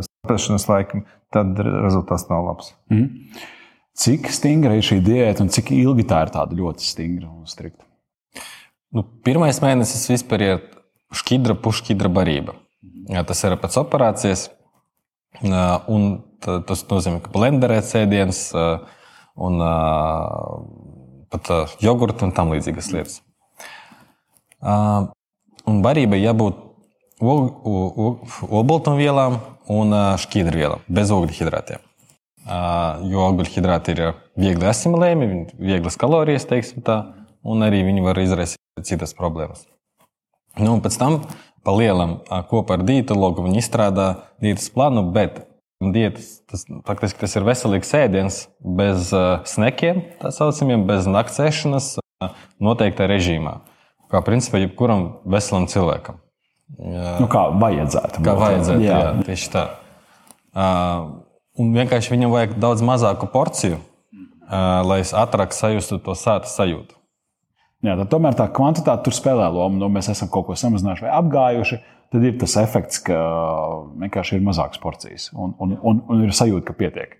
spēšanas 0.05 0.69
laikam, 0.69 1.05
tad 1.33 1.57
rezultāts 1.65 2.29
nav 2.29 2.45
labs. 2.49 2.73
Mm. 2.93 3.09
Cik 3.95 4.27
stingra 4.33 4.75
ir 4.75 4.83
šī 4.83 4.99
diēta 5.03 5.45
un 5.45 5.51
cik 5.53 5.71
ilgi 5.71 6.03
tā 6.09 6.25
ir 6.25 6.33
tāda 6.35 6.57
ļoti 6.57 6.83
stingra 6.83 7.29
un 7.31 7.47
strikta? 7.47 7.87
Nu, 8.95 9.03
pirmais 9.27 9.57
mēnesis 9.59 10.05
vispār 10.07 10.43
ir 10.45 10.61
šķidra, 11.15 11.57
pušķidra 11.59 12.07
barība. 12.15 12.53
Jā, 13.11 13.25
tas 13.27 13.43
ir 13.43 13.57
pēc 13.59 13.75
operācijas. 13.81 14.45
Un 15.43 16.05
tas 16.45 16.83
nozīmē, 16.87 17.19
ka 17.25 17.33
blenderēt 17.33 17.89
sēdienas 17.89 18.39
un 19.35 19.59
pat 21.33 21.51
jogurtu 21.83 22.29
un 22.29 22.31
tam 22.37 22.55
līdzīgas 22.55 22.89
lietas. 22.95 23.19
Un 24.63 25.83
barībai 25.83 26.21
jābūt 26.23 26.63
olbaltumvielām 27.19 29.41
un 29.75 29.99
šķidrvielām, 30.23 30.87
bez 30.87 31.11
ogļu 31.11 31.35
hidrātiem. 31.41 31.83
jo 33.11 33.27
ogļhidrāti 33.27 33.95
ir 33.95 34.01
viegli 34.37 34.67
asimilējami, 34.69 35.47
vieglas 35.57 35.97
kalorijas, 35.97 36.45
teiksim 36.45 36.83
tā, 36.85 36.99
un 37.43 37.65
arī 37.65 37.81
viņi 37.87 38.03
var 38.05 38.19
izraisīt 38.21 38.64
citas 38.83 39.15
problēmas. 39.15 39.65
Nu, 40.59 40.75
pēc 40.83 40.97
tam 40.99 41.21
pa 41.65 41.73
lielam 41.75 42.17
kopā 42.49 42.77
ar 42.77 42.83
dietologu 42.87 43.45
viņi 43.45 43.61
izstrādā 43.61 44.07
dietas 44.43 44.67
plānu, 44.71 45.05
bet 45.15 45.45
dietas, 45.79 46.41
tas, 46.49 46.65
faktiski 46.87 47.23
tas 47.23 47.35
ir 47.35 47.47
veselīgs 47.47 47.93
ēdiens 47.95 48.41
bez 48.59 49.13
snekiem, 49.51 50.03
tā 50.19 50.31
saucamiem, 50.35 50.85
bez 50.87 51.07
naktsēšanas, 51.07 51.95
noteiktā 52.63 53.07
režīmā. 53.11 53.61
Kā 54.11 54.21
principā 54.23 54.61
jebkuram 54.61 55.07
veselam 55.27 55.65
cilvēkam. 55.71 56.19
Jā. 56.75 57.15
Nu, 57.21 57.27
kā 57.31 57.47
vajadzētu. 57.55 58.21
Kā 58.25 58.35
vajadzētu, 58.39 58.83
jā. 58.85 58.99
jā, 59.01 59.25
tieši 59.27 59.49
tā. 59.53 59.65
Uh, 60.55 61.23
un 61.59 61.73
vienkārši 61.75 62.13
viņam 62.13 62.33
vajag 62.33 62.55
daudz 62.61 62.83
mazāku 62.85 63.27
porciju, 63.31 63.79
uh, 63.79 64.85
lai 64.87 65.01
es 65.03 65.11
ātrāk 65.15 65.55
sajustu 65.55 65.99
to 66.03 66.15
sāta 66.17 66.49
sajūtu. 66.49 66.95
Jā, 67.85 68.07
tomēr 68.11 68.37
tā 68.37 68.47
kvantitāte 68.53 69.07
tur 69.07 69.15
spēlē 69.15 69.49
lomu. 69.53 69.79
Nu, 69.81 69.89
mēs 69.93 70.09
esam 70.13 70.31
kaut 70.33 70.49
ko 70.49 70.57
samazinājuši 70.59 71.05
vai 71.07 71.13
apgājuši. 71.19 71.81
Tad 72.13 72.25
ir 72.25 72.35
tas 72.39 72.53
efekts, 72.61 73.01
ka 73.03 73.15
vienkārši 74.01 74.37
ir 74.37 74.43
mazākas 74.45 74.79
porcijas 74.81 75.31
un, 75.33 75.55
un, 75.59 75.73
un, 75.81 76.03
un 76.13 76.21
ir 76.27 76.35
sajūta, 76.37 76.67
ka 76.69 76.77
pietiek. 76.77 77.17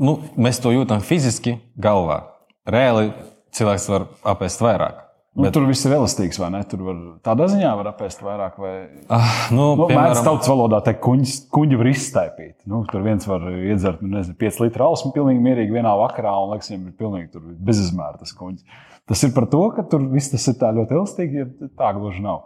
Nu, 0.00 0.16
mēs 0.40 0.62
to 0.62 0.72
jūtam 0.72 1.02
fiziski, 1.04 1.58
galvā. 1.78 2.22
Reāli 2.70 3.10
cilvēks 3.56 3.86
var 3.90 4.08
apēst 4.32 4.64
vairāk. 4.64 5.06
Nu, 5.30 5.44
bet... 5.44 5.52
Tur 5.54 5.68
viss 5.68 5.86
ir 5.86 5.92
elastīgs, 5.94 6.40
vai 6.42 6.48
ne? 6.50 6.60
Tur 6.66 6.80
var, 6.88 7.02
tādā 7.22 7.46
ziņā 7.52 7.70
var 7.78 7.92
apēst 7.92 8.22
vairāk. 8.24 8.56
Vai... 8.58 8.72
Ah, 9.14 9.44
nu, 9.54 9.68
nu, 9.78 9.86
piemēram, 9.86 10.10
Mēdz 10.10 10.24
tautas 10.26 10.50
valodā 10.50 10.80
teikt, 10.86 10.98
kuņģi, 11.04 11.34
kuņģi 11.54 11.78
var 11.78 11.90
izstaipīt. 11.92 12.56
Nu, 12.70 12.80
tur 12.90 13.04
viens 13.04 13.28
var 13.30 13.46
iedzert 13.52 14.02
nu, 14.02 14.10
nezinu, 14.16 14.34
5 14.40 14.62
litru 14.64 14.88
alus 14.88 15.04
pilnīgi 15.14 15.44
mierīgi 15.44 15.76
vienā 15.76 15.92
vakarā, 16.02 16.34
un 16.42 16.56
liekas, 16.56 16.72
viņam 16.72 16.88
ir 16.88 16.96
pilnīgi 16.98 17.44
bezizmēra 17.68 18.18
tas 18.18 18.34
kuņģis. 18.40 18.88
Tas 19.08 19.22
ir 19.26 19.32
par 19.34 19.48
to, 19.50 19.62
ka 19.74 19.84
tur 19.90 20.04
viss 20.12 20.32
tas 20.32 20.44
ir 20.50 20.58
tā 20.60 20.70
ļoti 20.74 20.96
elastīgi, 20.96 21.40
ja 21.42 21.70
tā 21.78 21.92
gluži 21.96 22.22
nav. 22.24 22.44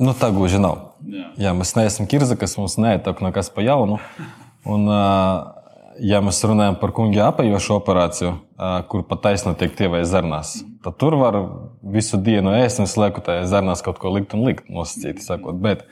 Nu, 0.00 0.14
tā 0.18 0.30
gluži 0.34 0.58
nav. 0.58 0.96
Jā. 1.06 1.26
Jā, 1.38 1.52
mēs 1.54 1.74
neesam 1.78 2.08
kirza, 2.10 2.38
kas 2.38 2.56
mums 2.58 2.78
neietek 2.82 3.20
nekas 3.22 3.50
pa 3.54 3.62
jaunu. 3.62 4.00
Un, 4.66 4.88
ja 6.02 6.20
mēs 6.24 6.40
runājam 6.46 6.78
par 6.80 6.94
kunga 6.96 7.28
apējošu 7.28 7.76
operāciju, 7.76 8.32
kur 8.90 9.04
pat 9.06 9.22
taisnība 9.28 9.58
tiek 9.60 9.76
tievai 9.78 10.02
zarnās, 10.08 10.56
tad 10.84 10.98
tur 10.98 11.18
var 11.20 11.38
visu 11.94 12.18
dienu 12.18 12.54
ēst 12.58 12.82
un 12.82 12.90
slēgt 12.90 13.22
tajā 13.28 13.46
zarnās 13.50 13.84
kaut 13.84 14.00
ko 14.02 14.12
likt 14.14 14.34
un 14.34 14.46
likt, 14.48 14.66
nosacīti 14.72 15.22
sakot. 15.22 15.60
Bet, 15.62 15.84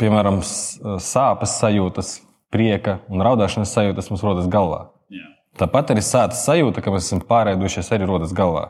piemēram, 0.00 0.42
sāpes 0.44 1.56
sajūtas, 1.62 2.18
prieka 2.50 2.98
un 3.08 3.22
raudāšanas 3.24 3.72
sajūtas 3.76 4.10
mums 4.10 4.24
rodas 4.26 4.50
galvā. 4.50 4.88
Tāpat 5.58 5.94
arī 5.94 6.02
sāpes 6.04 6.44
sajūta, 6.46 6.82
ka 6.84 6.92
mēs 6.94 7.08
esam 7.08 7.22
pārēdušies, 7.26 7.90
arī 7.94 8.06
rodas 8.06 8.34
galvā. 8.36 8.68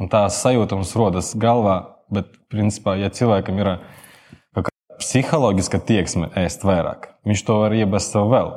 Un 0.00 0.08
tā 0.12 0.24
sajūta 0.32 0.78
mums 0.78 0.94
rodas 0.96 1.34
galvā, 1.38 1.76
bet, 2.12 2.30
principā, 2.52 2.96
ja 3.00 3.12
cilvēkam 3.12 3.60
ir 3.60 3.74
ielikās, 3.74 4.72
psiholoģiska 5.02 5.82
tieksme 5.88 6.30
ēst 6.38 6.64
vairāk. 6.66 7.10
Viņš 7.28 7.44
to 7.46 7.58
var 7.64 7.74
iebest 7.76 8.14
sev 8.14 8.30
vēl. 8.32 8.52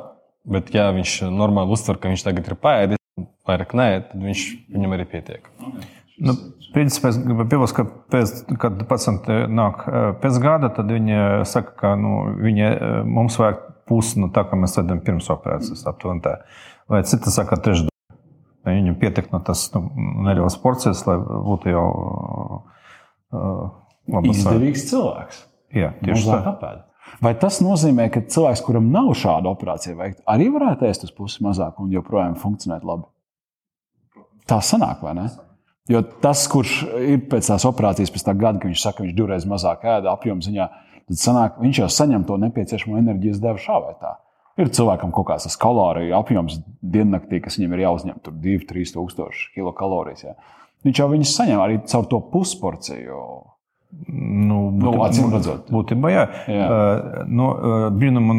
Bet, 0.46 0.70
ja 0.74 0.88
viņš 0.94 1.26
normāli 1.34 1.74
uztver, 1.74 1.98
ka 1.98 2.10
viņš 2.12 2.22
tagad 2.22 2.46
ir 2.46 2.58
paēdis, 2.62 3.02
vairāk 3.48 3.74
nē, 3.74 3.88
tad 4.12 4.22
viņš, 4.22 4.42
viņam 4.72 4.94
arī 4.94 5.06
pietiek. 5.10 5.48
Nu, 6.22 6.36
principā 6.72 7.10
es 7.10 7.18
gribu 7.20 7.44
piebilst, 7.44 7.74
ka 7.76 7.84
pēc, 8.14 8.34
kad 8.62 8.78
pacienti 8.88 9.40
nāk 9.52 9.82
pēc 10.22 10.38
gada, 10.40 10.70
tad 10.72 10.92
viņi 10.92 11.18
saka, 11.50 11.74
ka 11.82 11.94
nu, 11.98 12.12
viņi, 12.40 12.70
mums 13.10 13.36
vajag 13.42 13.64
pusi 13.88 14.20
no 14.22 14.30
tā, 14.34 14.44
kā 14.48 14.58
mēs 14.58 14.78
ēdam 14.82 15.02
pirms 15.06 15.28
operācijas. 15.32 15.84
Aptuveni 15.88 16.24
tā. 16.24 16.38
Vai 16.90 17.02
citi 17.08 17.32
saka, 17.34 17.58
trešdaļa. 17.62 17.92
Viņam 18.66 18.96
pietiek 18.98 19.30
no 19.30 19.38
tas 19.46 19.68
nu, 19.74 19.84
nelielas 20.26 20.56
porcijas, 20.58 21.04
lai 21.06 21.16
būtu 21.22 21.70
jau 21.70 21.86
uh, 23.30 23.62
labs. 24.10 24.32
Izdevīgs 24.34 24.88
cilvēks. 24.90 25.42
Jā, 25.76 25.92
tieši 26.02 26.26
tā. 26.30 26.40
Apēd. 26.52 26.82
Vai 27.22 27.32
tas 27.38 27.60
nozīmē, 27.62 28.08
ka 28.12 28.24
cilvēks, 28.26 28.64
kuram 28.66 28.90
nav 28.92 29.12
šāda 29.18 29.50
operācija 29.52 29.94
veikta, 29.98 30.24
arī 30.30 30.48
varētu 30.52 30.88
ēst 30.88 31.06
uz 31.06 31.12
pusi 31.14 31.44
mazāk 31.46 31.78
un 31.82 31.92
joprojām 31.94 32.34
funkcionēt 32.40 32.86
labi? 32.86 33.06
Tā 34.50 34.58
sanāk, 34.62 35.02
vai 35.06 35.14
ne? 35.18 35.28
Jo 35.90 36.02
tas, 36.22 36.42
kurš 36.50 36.80
ir 36.98 37.22
pēc 37.30 37.46
tās 37.52 37.66
operācijas, 37.68 38.10
pēc 38.10 38.26
tā 38.26 38.34
gada, 38.34 38.58
kad 38.58 38.70
viņš 38.72 38.82
saka, 38.82 38.98
ka 38.98 39.06
viņš 39.06 39.14
divreiz 39.14 39.46
mazāk 39.46 39.86
ēda 39.86 40.10
apjomu 40.10 40.42
ziņā, 40.42 40.66
tad 41.08 41.20
sanāk, 41.22 41.58
viņš 41.62 41.82
jau 41.82 41.90
saņem 41.92 42.26
to 42.28 42.38
nepieciešamo 42.42 43.00
enerģijas 43.00 43.42
devu 43.42 43.62
šā 43.62 43.80
vai 43.84 43.96
tā. 44.00 44.16
Ir 44.56 44.70
cilvēkam 44.72 45.10
kaut 45.12 45.28
kāds 45.28 45.58
kaloriju 45.60 46.14
apjoms 46.16 46.62
diennaktī, 46.80 47.42
kas 47.44 47.58
viņam 47.58 47.74
ir 47.76 47.82
jāuzņem, 47.84 48.20
tur 48.24 48.36
2-3 48.40 48.94
tūkstoši 48.94 49.50
kilokalorijas. 49.58 50.24
Jā. 50.24 50.32
Viņš 50.86 51.02
jau 51.02 51.10
viņus 51.12 51.34
saņem 51.36 51.60
arī 51.60 51.76
caur 51.90 52.08
to 52.08 52.22
pusporciju. 52.32 53.20
Nu, 54.06 54.58
nu, 54.76 54.90
acīm 55.06 55.30
redzot, 55.32 55.68
būtībā 55.72 56.10
jā. 56.10 56.24
jā. 56.52 56.64
Uh, 56.66 57.20
nu, 57.32 57.46
brīnuma 57.96 58.34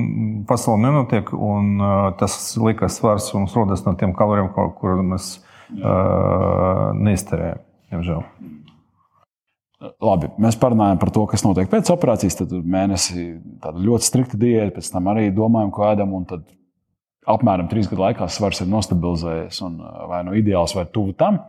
pasaulē 0.49 0.83
nenotiek, 0.83 1.31
un 1.33 1.71
uh, 1.79 1.93
tas 2.19 2.35
liekas 2.61 2.99
svars 2.99 3.31
mums 3.33 3.55
rodas 3.57 3.85
no 3.87 3.95
tiem 3.97 4.13
kalorijiem, 4.17 4.51
kurus 4.53 5.05
mēs 5.07 5.31
uh, 5.37 6.93
neizterējam. 6.99 7.63
Diemžēl. 7.93 8.21
Labi, 9.77 10.31
mēs 10.41 10.55
parunājam 10.57 10.97
par 10.97 11.11
to, 11.13 11.23
kas 11.29 11.43
notiek 11.45 11.69
pēc 11.69 11.91
operācijas. 11.93 12.39
Tad 12.39 12.53
mēnesi 12.65 13.27
tāda 13.61 13.81
ļoti 13.83 14.07
strikta 14.07 14.39
diēta, 14.41 14.73
pēc 14.79 14.89
tam 14.93 15.09
arī 15.11 15.27
domājam, 15.35 15.73
ko 15.73 15.85
ēdam. 15.85 16.15
Tad 16.29 16.47
apmēram 17.29 17.69
trīs 17.69 17.89
gadu 17.91 18.01
laikā 18.07 18.29
svars 18.31 18.63
ir 18.63 18.71
nostabilizējies 18.71 19.59
un 19.67 19.77
vai 20.09 20.23
nu 20.25 20.33
ideāls, 20.39 20.73
vai 20.77 20.87
tuvu 20.89 21.13
tam. 21.19 21.43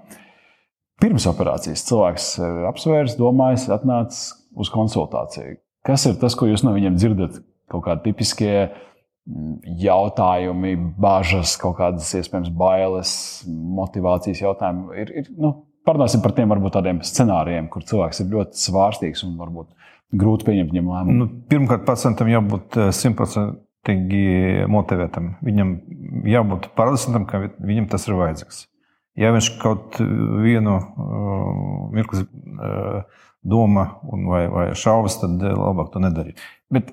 Pirms 1.00 1.28
operācijas 1.30 1.86
cilvēks 1.88 2.26
apsvērs, 2.68 3.16
domājis, 3.16 3.68
atnācis 3.72 4.32
uz 4.58 4.68
konsultāciju. 4.74 5.56
Kas 5.86 6.04
ir 6.10 6.18
tas, 6.20 6.34
ko 6.36 6.50
jūs 6.50 6.64
no 6.66 6.74
viņiem 6.74 6.98
dzirdat? 6.98 7.38
Kaut 7.70 7.84
kādi 7.86 8.10
tipiskie 8.10 8.52
mm, 8.66 9.78
jautājumi, 9.84 10.74
bažas, 11.00 11.54
kaut 11.60 11.78
kādas 11.78 12.10
iespējams 12.18 12.50
bailes, 12.58 13.12
motivācijas 13.48 14.42
jautājumi. 14.42 14.88
Ir, 15.00 15.14
ir, 15.22 15.30
nu, 15.38 15.52
parunāsim 15.88 16.22
par 16.24 16.36
tiem 16.36 16.52
varbūt 16.52 16.76
tādiem 16.76 17.00
scenārijiem, 17.06 17.70
kur 17.72 17.86
cilvēks 17.88 18.22
ir 18.22 18.32
ļoti 18.34 18.60
svārstīgs 18.60 19.24
un 19.26 19.36
varbūt 19.40 19.72
grūti 20.18 20.46
pieņemt 20.48 20.72
viņam 20.72 20.90
lēmumu. 20.92 21.18
Nu, 21.18 21.28
pirmkārt, 21.50 21.84
pacientam 21.88 22.30
jābūt 22.32 22.78
eh, 22.78 22.90
simtprocentīgi 22.96 24.66
motivētam. 24.72 25.34
Viņam 25.44 25.74
jābūt 26.28 26.70
pārliecinātam, 26.78 27.28
ka 27.28 27.42
viņam 27.58 27.88
tas 27.92 28.08
ir 28.08 28.18
vajadzīgs. 28.20 28.66
Ja 29.18 29.32
viņš 29.34 29.48
kaut 29.58 29.96
vienu 29.98 30.76
uh, 30.78 31.46
mirkli 31.90 32.20
uh, 32.22 33.00
doma 33.42 33.88
vai, 34.04 34.44
vai 34.52 34.66
šaubas, 34.78 35.16
tad 35.18 35.42
labāk 35.42 35.90
to 35.90 36.02
nedarīt. 36.04 36.38
Bet 36.70 36.92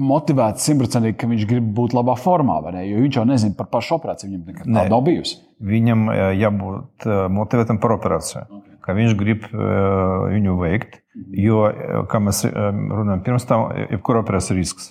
motivēts 0.00 0.64
simtprocentīgi, 0.66 1.16
ka 1.20 1.28
viņš 1.30 1.44
grib 1.50 1.66
būt 1.76 1.94
labā 1.94 2.16
formā? 2.18 2.56
Jo 2.82 3.02
viņš 3.02 3.18
jau 3.20 3.26
nezina 3.28 3.56
par 3.58 3.68
pašu 3.72 3.98
operāciju. 3.98 4.30
Viņam 4.32 4.48
nekad 4.50 4.70
tāda 4.70 4.90
nav 4.90 5.04
bijusi. 5.06 5.38
Viņam 5.64 6.08
jābūt 6.40 7.06
motivētam 7.36 7.78
par 7.82 7.94
operāciju. 7.98 8.42
Okay. 8.48 8.74
Ka 8.84 8.96
viņš 8.98 9.14
grib 9.20 9.46
viņu 9.52 10.58
veikt, 10.60 10.98
jo, 11.38 11.62
kā 12.10 12.20
mēs 12.20 12.42
runājam, 12.50 13.22
pirms 13.24 13.48
tam, 13.48 13.70
jebkura 13.94 14.24
operācija 14.24 14.56
ir 14.56 14.60
risks. 14.60 14.90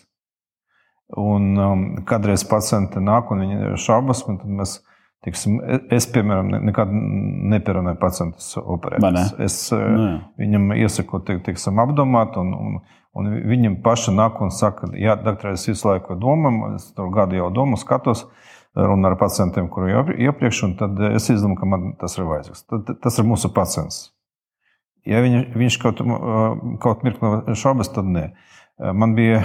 Un 1.20 1.52
um, 1.62 1.84
kādreiz 2.10 2.42
pacienti 2.50 3.02
nāk 3.04 3.30
un 3.30 3.44
viņi 3.44 3.76
šaubas, 3.78 4.24
un 4.26 4.40
tad 4.42 4.50
mēs 4.62 4.80
Tiksim, 5.24 5.62
es, 5.96 6.04
piemēram, 6.12 6.50
nekad 6.68 6.90
nepierunāju 7.54 7.96
pacientus 8.02 8.50
operēt. 8.60 9.04
Ne? 9.16 9.22
Es. 9.46 9.56
Nu 9.72 10.18
viņam 10.42 10.74
iesaku 10.76 11.22
tiksim, 11.24 11.80
apdomāt, 11.80 12.36
un, 12.42 12.50
un, 12.58 12.82
un 13.16 13.30
viņam 13.48 13.78
paši 13.86 14.12
nāk 14.18 14.42
un 14.44 14.52
saka, 14.52 14.90
jā, 15.00 15.16
doktor, 15.24 15.54
es 15.56 15.64
visu 15.70 15.88
laiku 15.88 16.18
domāju, 16.20 16.74
es 16.76 16.90
tur 16.98 17.08
gadu 17.14 17.38
jau 17.40 17.48
domāju, 17.56 17.80
skatos, 17.86 18.26
runāju 18.76 19.14
ar 19.14 19.20
pacientiem, 19.22 19.70
jau 19.94 20.04
iepriekš, 20.28 20.60
un 20.68 20.74
tad 20.82 21.00
es 21.14 21.30
izdomāju, 21.32 21.60
ka 21.62 21.70
man 21.72 21.94
tas 22.02 22.18
ir 22.18 22.28
vajadzīgs. 22.28 22.66
Tas 23.06 23.22
ir 23.22 23.30
mūsu 23.30 23.54
pacients. 23.56 24.02
Ja 25.08 25.24
viņ, 25.24 25.40
viņš 25.60 25.78
kaut, 25.84 26.04
kaut 26.84 27.08
mirkli 27.08 27.56
šaubas, 27.60 27.92
tad 27.96 28.12
nē. 28.12 28.26
Man 28.96 29.16
bija 29.16 29.40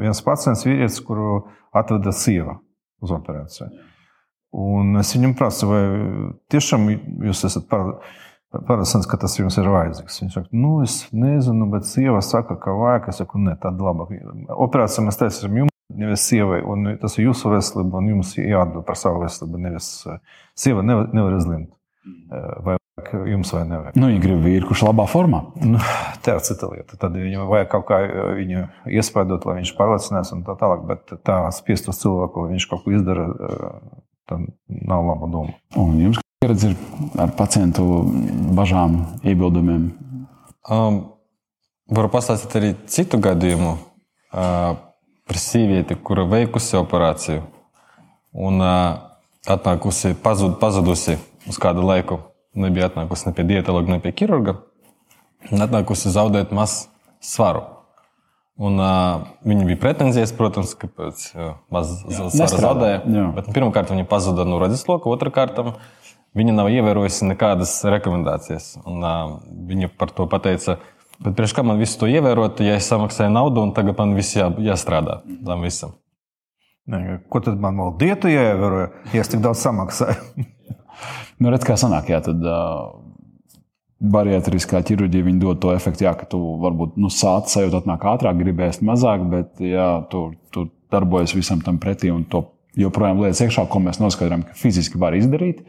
viens 0.00 0.24
pacients, 0.24 0.64
vīrietis, 0.64 1.00
kuru 1.04 1.42
atveda 1.76 2.12
sieva 2.16 2.56
uz 3.04 3.12
operāciju. 3.12 3.68
Un 4.56 4.96
es 4.96 5.12
viņam 5.12 5.34
prasu, 5.36 5.66
vai 5.68 5.82
tiešām 6.52 6.86
jūs 7.28 7.44
esat 7.44 7.66
paredzējis, 7.68 9.08
ka 9.10 9.18
tas 9.20 9.36
jums 9.36 9.58
ir 9.60 9.68
vajadzīgs. 9.68 10.22
Viņš 10.22 10.38
saka, 10.38 10.48
nu, 10.56 10.78
es 10.86 11.02
nezinu, 11.12 11.68
bet 11.72 11.84
sieva 11.84 12.22
saka, 12.24 12.56
ka 12.56 12.72
vajag. 12.72 13.10
Es 13.12 13.20
saku, 13.20 13.42
nē, 13.44 13.58
tad 13.60 13.76
labāk. 13.82 14.14
Operācija 14.56 15.04
mēs 15.04 15.20
taisām 15.20 15.58
jums, 15.60 15.74
nevis 15.92 16.24
sievai, 16.30 16.62
un 16.64 16.94
tas 17.02 17.18
ir 17.18 17.28
jūsu 17.28 17.52
veselība, 17.52 18.00
un 18.00 18.14
jums 18.14 18.32
jāatbild 18.40 18.88
par 18.88 18.96
savu 18.96 19.20
veselību. 19.26 19.60
Nevis 19.68 19.90
sieva 20.56 20.84
nevar, 20.86 21.12
nevar 21.12 21.36
izlemt, 21.36 21.70
vai 22.64 22.78
jums 23.28 23.52
vai 23.52 23.62
nevajag. 23.68 24.00
Nu, 24.00 24.08
ja 24.10 24.18
grib 24.24 24.40
vīru, 24.42 24.66
kurš 24.70 24.88
labā 24.88 25.04
formā. 25.12 25.44
Nu, 25.60 25.78
tā 26.24 26.38
ir 26.38 26.44
cita 26.48 26.72
lieta. 26.72 26.96
Tad 27.00 27.20
viņam 27.20 27.46
vajag 27.52 27.68
kaut 27.76 27.86
kā 27.92 28.00
viņu 28.40 28.64
iespaidot, 28.96 29.44
lai 29.44 29.60
viņš 29.60 29.76
pārliecinās 29.76 30.32
un 30.34 30.42
tā 30.48 30.56
tālāk. 30.58 30.88
Bet 30.88 31.18
tā 31.28 31.42
spiest 31.54 31.92
uz 31.92 32.00
cilvēku, 32.00 32.48
lai 32.48 32.56
viņš 32.56 32.68
kaut 32.72 32.86
ko 32.86 32.96
izdara, 32.96 33.28
tad 34.28 34.44
nav 34.68 35.06
laba 35.06 35.28
doma. 35.32 35.56
Un 35.76 35.98
jums 36.02 36.20
pieredze 36.42 36.72
ir 36.72 36.76
ar 37.18 37.32
pacientu 37.36 37.84
bažām, 38.54 39.00
iebildumiem? 39.26 39.90
Um, 40.68 41.00
varu 41.90 42.10
pastāstīt 42.12 42.56
arī 42.60 42.72
citu 42.86 43.20
gadījumu 43.24 43.72
uh, 43.74 44.76
par 45.28 45.40
sievieti, 45.40 45.96
kura 45.96 46.26
veikusi 46.28 46.76
operāciju 46.78 47.42
un 48.38 48.60
uh, 48.62 48.98
atnākusi, 49.48 50.14
pazud, 50.22 50.58
pazudusi 50.60 51.16
uz 51.48 51.58
kādu 51.60 51.86
laiku 51.88 52.20
nebija 52.58 52.88
atnākusi 52.88 53.28
ne 53.28 53.34
pie 53.36 53.46
dietologa, 53.48 53.94
ne 53.94 54.02
pie 54.02 54.12
ķirurga. 54.20 54.56
Atnākusi 55.54 56.12
zaudēt 56.12 56.52
mazu 56.54 56.88
svaru. 57.24 57.64
Un, 58.58 58.74
uh, 58.82 59.28
viņa 59.46 59.68
bija 59.68 59.78
pretenzijas, 59.78 60.32
protams, 60.34 60.72
ka 60.78 60.88
pēc 60.90 61.28
maz 61.70 61.92
svara 62.10 62.62
zaudēja. 62.64 62.98
Bet, 63.36 63.52
pirmkārt, 63.54 63.92
viņa 63.94 64.06
pazuda 64.10 64.46
no 64.48 64.58
redzesloka, 64.58 65.06
otrkārt, 65.12 65.60
viņa 66.38 66.56
nav 66.56 66.70
ievērojusi 66.74 67.28
nekādas 67.30 67.76
rekomendācijas. 67.86 68.72
Un, 68.82 68.98
uh, 68.98 69.36
viņa 69.70 69.92
par 69.94 70.10
to 70.14 70.26
pateica, 70.30 70.80
bet 71.22 71.38
priekš 71.38 71.54
kā 71.54 71.62
man 71.66 71.78
visu 71.78 72.00
to 72.02 72.10
ievērot, 72.10 72.58
ja 72.66 72.74
es 72.80 72.90
samaksāju 72.90 73.30
naudu 73.36 73.62
un 73.62 73.74
tagad 73.78 73.98
man 74.02 74.18
viss 74.18 74.34
jā, 74.34 74.50
jāstrādā 74.58 75.20
tam 75.46 75.62
visam. 75.62 75.94
Ne, 76.88 77.20
ko 77.30 77.42
tad 77.44 77.60
man 77.60 77.78
vēl 77.78 77.94
dietu 78.00 78.30
jāievēro, 78.32 78.86
ja 79.12 79.22
es 79.22 79.30
tik 79.30 79.44
daudz 79.44 79.62
samaksāju? 79.64 80.48
Nu, 81.38 81.52
redz, 81.54 81.62
kā 81.62 81.76
sanāk, 81.78 82.08
jā, 82.10 82.18
tad 82.26 82.42
uh, 82.42 82.88
bariatriskā 83.98 84.80
ķirurģija 84.86 85.34
dod 85.42 85.58
to 85.62 85.72
efektu, 85.74 86.06
jā, 86.06 86.14
ka 86.18 86.28
tu 86.30 86.38
varbūt 86.62 86.98
nu, 87.02 87.10
sācis 87.10 87.56
sajūta 87.56 87.82
atnāk 87.82 88.06
ātrāk, 88.06 88.38
gribēs 88.38 88.78
mazāk, 88.86 89.24
bet 89.32 89.62
jā, 89.62 89.88
tu, 90.12 90.30
tu 90.54 90.68
darbojies 90.92 91.34
visam 91.34 91.62
tam 91.64 91.80
pretī 91.82 92.12
un 92.14 92.22
to 92.30 92.44
joprojām 92.78 93.24
lietas 93.24 93.42
iekšā, 93.42 93.66
ko 93.70 93.82
mēs 93.82 93.98
noskaidrojam, 94.02 94.46
ka 94.46 94.56
fiziski 94.58 95.00
var 95.02 95.16
izdarīt. 95.18 95.64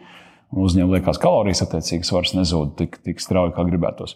Uzņēmumam 0.50 0.98
liekas, 0.98 1.20
kalorijas 1.22 1.62
attiecīgi 1.66 2.06
svars 2.08 2.34
nezūd 2.38 2.74
tik, 2.78 2.98
tik 3.06 3.22
strauji, 3.22 3.54
kā 3.54 3.66
gribētos. 3.68 4.16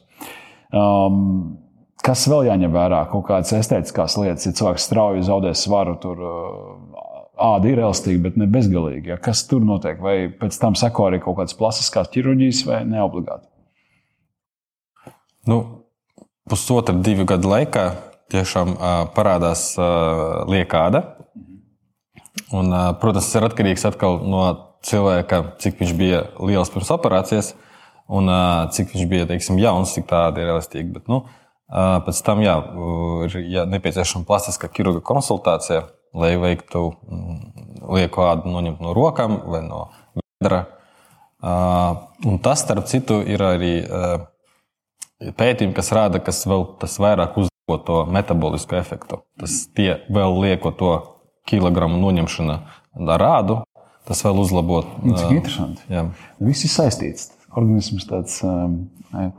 Um, 0.73 1.59
kas 2.05 2.25
vēl 2.29 2.47
jāņem 2.49 2.73
vērā? 2.73 3.03
Kaut 3.11 3.27
kādas 3.27 3.53
estētiskās 3.53 4.17
lietas, 4.17 4.47
ja 4.47 4.55
cilvēks 4.57 4.87
strauji 4.89 5.25
zaudē 5.25 5.53
svaru, 5.57 5.93
tur 6.01 6.23
uh, 6.25 7.03
āda 7.53 7.69
ir 7.69 7.83
elastīga, 7.83 8.23
bet 8.27 8.41
ne 8.41 8.49
bezgalīgi. 8.49 9.13
Ja? 9.13 9.19
Kas 9.21 9.45
tur 9.49 9.65
notiek? 9.65 10.01
Vai 10.01 10.17
pēc 10.41 10.57
tam 10.61 10.77
seko 10.79 11.09
arī 11.11 11.21
kaut 11.21 11.37
kādas 11.41 11.57
plastiskās 11.57 12.09
ķirurģijas 12.13 12.63
vai 12.69 12.81
neobligāti? 12.89 13.52
Nu, 15.49 15.57
pusotra, 16.49 16.95
divu 16.95 17.25
gadu 17.27 17.51
laikā 17.51 17.87
tiešām 18.33 18.75
parādās 19.15 19.73
liekāda. 20.49 21.03
Un, 22.53 22.69
protams, 23.01 23.27
tas 23.27 23.35
ir 23.39 23.47
atkarīgs 23.47 23.85
no 24.23 24.43
cilvēka, 24.85 25.41
cik 25.63 25.81
viņš 25.81 25.95
bija 25.97 26.23
liels 26.39 26.71
pirms 26.73 26.91
operācijas, 26.93 27.53
un 28.07 28.29
cik 28.73 28.93
viņš 28.93 29.09
bija 29.09 29.27
teiksim, 29.29 29.59
jauns, 29.61 29.93
cik 29.95 30.07
tāda 30.09 30.43
ir 30.43 30.53
elastīga. 30.53 30.99
Bet, 30.99 31.09
nu, 31.11 31.23
pēc 31.69 32.23
tam 32.25 32.43
jā, 32.45 32.55
ir 33.27 33.37
jā, 33.51 33.67
nepieciešama 33.69 34.27
plastiskā 34.29 34.71
ķirurga 34.71 35.03
konsultācija 35.05 35.85
lai 36.13 36.37
veiktu 36.37 36.93
mm, 36.93 37.37
lieku 37.93 38.23
ādu 38.25 38.53
noņemt 38.53 38.81
no 38.83 38.93
rokām 38.95 39.39
vai 39.49 39.63
no 39.65 39.87
vedra. 40.15 40.63
Un 41.43 42.37
tas, 42.43 42.61
starp 42.63 42.87
citu, 42.87 43.19
ir 43.27 43.41
arī 43.43 43.73
pētījumi, 45.39 45.75
kas 45.77 45.91
rāda, 45.95 46.19
kas 46.23 46.43
vēl 46.49 46.65
tas 46.81 46.97
vairāk 47.01 47.37
uzlabo 47.39 47.77
to 47.87 47.99
metabolisko 48.11 48.75
efektu. 48.79 49.21
Tas 49.39 49.63
tie 49.75 50.01
vēl 50.11 50.35
lieko 50.43 50.73
to 50.75 50.91
kilogramu 51.49 51.99
noņemšana 52.01 52.57
ar 53.15 53.25
ādu, 53.27 53.61
tas 54.07 54.23
vēl 54.25 54.41
uzlabo. 54.43 54.81
Nu, 55.03 55.15
cik 55.15 55.31
interesanti. 55.37 55.87
Jā. 55.91 56.05
Viss 56.43 56.67
ir 56.67 56.73
saistīts. 56.73 57.31
Organisms 57.53 58.07
tāds 58.09 58.41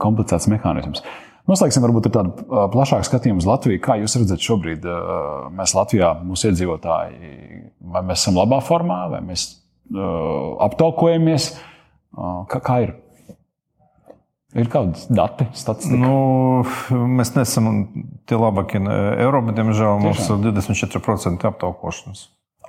komplicēts 0.01 0.49
mehānisms. 0.53 1.03
Noslēgsim 1.45 1.85
varbūt 1.85 2.07
ar 2.09 2.13
tādu 2.15 2.47
plašāku 2.73 3.05
skatījumu 3.05 3.43
uz 3.43 3.49
Latviju. 3.49 3.81
Kā 3.85 3.99
jūs 4.01 4.15
redzat, 4.17 4.41
šobrīd 4.41 4.87
mēs 5.53 5.75
Latvijā, 5.77 6.15
mūsu 6.25 6.49
iedzīvotāji, 6.49 7.35
vai 7.93 8.03
mēs 8.09 8.23
esam 8.23 8.39
labā 8.41 8.63
formā, 8.65 9.03
vai 9.13 9.21
mēs 9.27 9.43
aptaukojamies? 10.65 11.51
Kā, 12.49 12.63
kā 12.65 12.79
ir? 12.87 12.95
Ir 14.55 14.69
kādi 14.71 15.01
dati, 15.11 15.49
statistika? 15.59 15.99
Nu, 15.99 16.63
mēs 17.19 17.33
neesam 17.35 17.71
tie 18.29 18.39
labākie 18.39 18.79
Eiropā, 18.79 19.55
diemžēl. 19.57 19.99
Mums 20.05 20.23
ir 20.31 20.45
24% 20.47 21.49
aptaukošanas. 21.51 22.29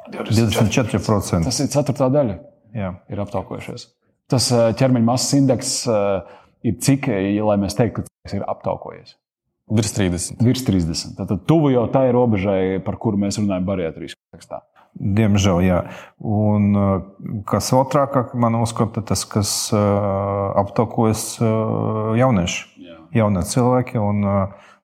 24%. 0.09 1.45
Tas 1.45 1.61
ir 1.61 1.69
ceturtā 1.73 2.09
daļa. 2.13 2.39
Jā. 2.75 2.89
Ir 3.13 3.21
aptaukojušies. 3.21 3.85
Tas 4.33 4.49
ķermeņa 4.81 5.05
masas 5.05 5.37
indeks 5.37 5.75
ir 6.65 6.79
cik, 6.81 7.11
lai 7.45 7.57
mēs 7.61 7.77
teiktu, 7.77 8.01
ka 8.01 8.09
tas 8.25 8.33
ir 8.39 8.45
aptaukojies? 8.49 9.13
Virs 9.77 9.93
30. 9.97 10.41
Virs 10.45 10.65
30. 10.65 11.15
Tad 11.17 11.31
tuvu 11.49 11.71
jau 11.73 11.85
tai 11.93 12.07
robežai, 12.13 12.81
par 12.85 12.97
kuru 13.01 13.17
mēs 13.21 13.37
runājam, 13.41 13.65
bariatrijas 13.65 14.17
kontekstā. 14.17 14.61
Diemžēl, 14.95 15.59
jā. 15.65 15.79
Un 16.23 16.69
uh, 16.71 16.91
kas 17.49 17.67
vēl 17.75 17.83
trakāk, 17.91 18.31
man 18.39 18.55
uzskata, 18.61 19.03
tas, 19.03 19.25
kas 19.27 19.51
uh, 19.75 19.81
aptaukojas 20.61 21.25
uh, 21.43 22.13
jaunieši, 22.15 22.87
jaunie 23.15 23.43
cilvēki. 23.43 23.99
Un 23.99 24.23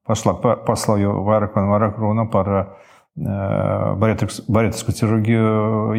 pašlaik 0.08 0.43
pasaulē 0.67 1.06
jau 1.06 1.13
vairāk 1.28 1.56
un 1.62 1.71
vairāk 1.71 2.00
runa 2.02 2.28
par 2.32 2.52
bariatrisku 4.02 4.93
ķirurģiju 4.95 5.50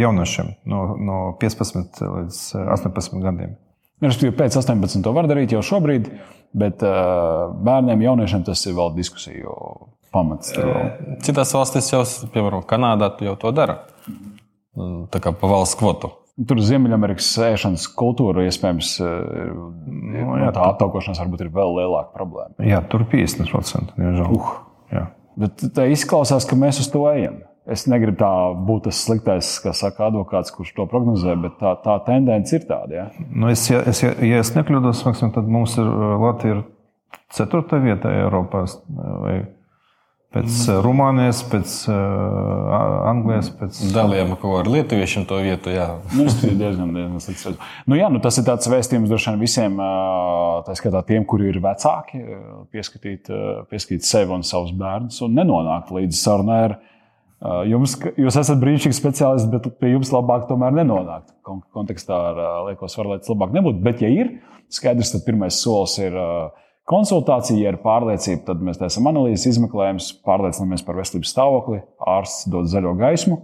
jauniešiem 0.00 0.48
no, 0.72 0.78
no 0.96 1.18
15 1.40 2.00
līdz 2.00 2.38
18 2.56 3.20
gadiem. 3.20 3.52
Respektīvi, 4.02 4.34
pēc 4.40 4.56
18. 4.58 5.04
to 5.04 5.12
var 5.14 5.28
darīt 5.30 5.52
jau 5.54 5.60
šobrīd, 5.62 6.08
bet 6.56 6.80
bērniem, 6.82 8.02
jauniešiem 8.08 8.46
tas 8.48 8.64
ir 8.66 8.74
vēl 8.80 8.96
diskusiju 8.96 9.54
pamats. 10.12 10.56
Citās 11.22 11.52
valstīs 11.54 11.92
jau, 11.92 12.02
piemēram, 12.32 12.64
Kanādā, 12.68 13.12
jau 13.28 13.36
to 13.44 13.52
dara. 13.54 13.82
Tā 15.12 15.20
kā 15.22 15.32
pa 15.36 15.50
valsts 15.50 15.78
kvotu. 15.80 16.10
Tur 16.48 16.62
Ziemeļamerikas 16.64 17.28
ēšanas 17.44 17.84
kultūra 17.98 18.46
iespējams 18.48 18.94
nu, 19.02 20.22
jā, 20.40 20.48
tā 20.56 20.64
attaukošanās 20.70 21.20
varbūt 21.20 21.44
ir 21.44 21.50
vēl 21.52 21.76
lielāka 21.76 22.14
problēma. 22.16 22.56
Jā, 22.64 22.80
tur 22.88 23.04
50%. 23.10 23.92
Uh, 24.00 24.54
jā. 24.94 25.06
Bet 25.38 25.64
tā 25.76 25.86
izklausās, 25.92 26.48
ka 26.48 26.56
mēs 26.58 26.80
uz 26.80 26.88
to 26.92 27.04
ejam. 27.12 27.42
Es 27.68 27.84
negribu 27.86 28.18
tā 28.18 28.30
būt 28.66 28.88
tas 28.88 29.04
sliktais, 29.04 29.52
kas 29.62 29.84
saka 29.84 30.08
advokāts, 30.08 30.50
kurš 30.50 30.72
to 30.74 30.86
prognozē, 30.90 31.36
bet 31.44 31.60
tā, 31.60 31.76
tā 31.84 31.94
tendence 32.08 32.56
ir 32.56 32.64
tāda. 32.66 32.96
Ja, 32.96 33.04
nu 33.30 33.52
es, 33.52 33.62
ja, 33.70 33.84
es, 33.86 34.00
ja, 34.02 34.10
ja 34.18 34.40
es 34.42 34.50
nekļūdos, 34.56 35.04
maksim, 35.06 35.30
tad 35.36 35.46
mums 35.46 35.76
ir 35.78 35.86
Latvija 36.24 36.56
ir 36.56 36.64
ceturtā 37.36 37.78
vietā 37.84 38.10
Eiropā. 38.24 38.64
Vai 39.22 39.36
pēc 40.32 40.48
mm. 40.48 40.78
Rumānijas, 40.84 41.40
pēc 41.52 41.74
uh, 41.92 43.06
Anglijas. 43.10 43.50
Pēc... 43.58 43.80
Dalījām 43.94 44.32
kaut 44.34 44.42
ko 44.42 44.52
ar 44.60 44.70
lietuviešiem 44.72 45.26
to 45.30 45.40
vietu. 45.44 45.72
Jā, 45.74 45.88
nu, 46.16 46.26
tas 46.28 46.38
ir 46.48 46.54
diezgan, 46.60 46.94
diezgan 46.96 47.24
slikts. 47.24 47.66
Nu, 47.86 47.98
jā, 47.98 48.08
nu, 48.12 48.22
tas 48.24 48.40
ir 48.40 48.46
tāds 48.48 48.70
vēstījums 48.72 49.12
droši 49.12 49.32
vien 49.32 49.42
visiem, 49.42 49.82
tā 50.66 50.78
skatā 50.78 51.04
tiem, 51.08 51.26
kuri 51.28 51.50
ir 51.52 51.60
vecāki, 51.64 52.22
pieskatīt, 52.74 53.32
pieskatīt 53.72 54.08
sevi 54.08 54.34
un 54.36 54.46
savus 54.46 54.72
bērnus 54.76 55.20
un 55.26 55.36
nenonākt 55.38 55.92
līdz 55.94 56.24
sarunai 56.24 56.62
ar 56.70 56.80
Jums, 57.66 57.96
jūs 58.14 58.36
esat 58.38 58.60
brīnišķīgs 58.62 59.00
speciālists, 59.00 59.48
bet 59.50 59.64
pie 59.80 59.88
jums 59.90 60.12
labāk 60.14 60.44
tomēr 60.46 60.76
nenonākt. 60.76 61.32
Kontekstā 61.42 62.14
ar 62.28 62.36
lieko 62.68 62.86
svaru, 62.86 63.10
lai 63.10 63.18
tas 63.18 63.32
labāk 63.32 63.50
nebūtu. 63.56 63.80
Bet, 63.82 64.02
ja 64.04 64.10
ir 64.14 64.36
skaidrs, 64.70 65.10
tad 65.10 65.24
pirmais 65.26 65.58
solis 65.58 65.96
ir 65.98 66.14
konsultācija. 66.88 67.58
Ja 67.60 67.72
ir 67.72 67.80
pārliecība, 67.82 68.44
tad 68.50 68.62
mēs 68.64 68.80
taisām 68.80 69.08
analīzes, 69.10 69.48
izmeklējumus, 69.54 70.12
pārliecinamies 70.26 70.84
par 70.86 70.98
veselības 71.00 71.34
stāvokli. 71.34 71.82
Ārsts 72.14 72.48
dod 72.52 72.70
zaļo 72.70 72.94
gaismu, 73.00 73.38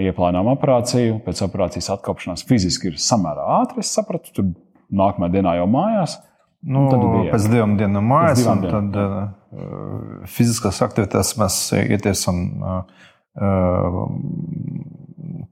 ieplānojam 0.00 0.52
operāciju. 0.54 1.20
Pēc 1.26 1.44
operācijas 1.46 1.92
atkopšanās 1.96 2.46
fiziski 2.48 2.92
ir 2.92 2.98
samērā 3.00 3.46
ātri. 3.60 3.84
Es 3.84 3.94
sapratu, 3.96 4.34
tur 4.36 4.50
nākamajā 4.90 5.36
dienā 5.38 5.56
jau 5.60 5.68
mājās. 5.70 6.18
Nu, 6.60 6.84
pēc 7.30 7.46
divām 7.48 7.78
dienām 7.80 8.10
mājās, 8.10 8.42
un 8.50 8.66
tad 8.66 8.96
uh, 9.00 9.20
fiziskās 10.28 10.82
aktivitātes 10.84 11.32
mēs 11.40 11.56
ietiesim 11.78 12.42
uh, 12.60 12.82
uh, 13.40 14.02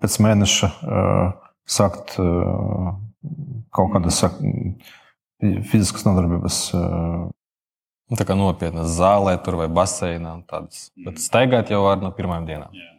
pēc 0.03 0.19
mēneša 0.27 0.69
uh, 0.69 1.31
sākt 1.65 2.19
uh, 2.21 2.93
kaut 3.73 3.95
kādas 3.95 4.21
fiziskas 5.41 6.07
nodarbības. 6.09 6.63
Uh, 6.77 7.29
Tā 8.09 8.25
kā 8.25 8.33
nopietnas 8.33 8.95
zālē, 8.97 9.35
tur 9.45 9.59
vai 9.61 9.67
baseinā. 9.69 10.39
Tādas. 10.49 10.87
Bet 11.05 11.19
staigāt 11.21 11.69
jau 11.69 11.83
var 11.85 12.01
no 12.01 12.09
pirmajām 12.17 12.47
dienām. 12.49 12.71
Yeah. 12.73 12.95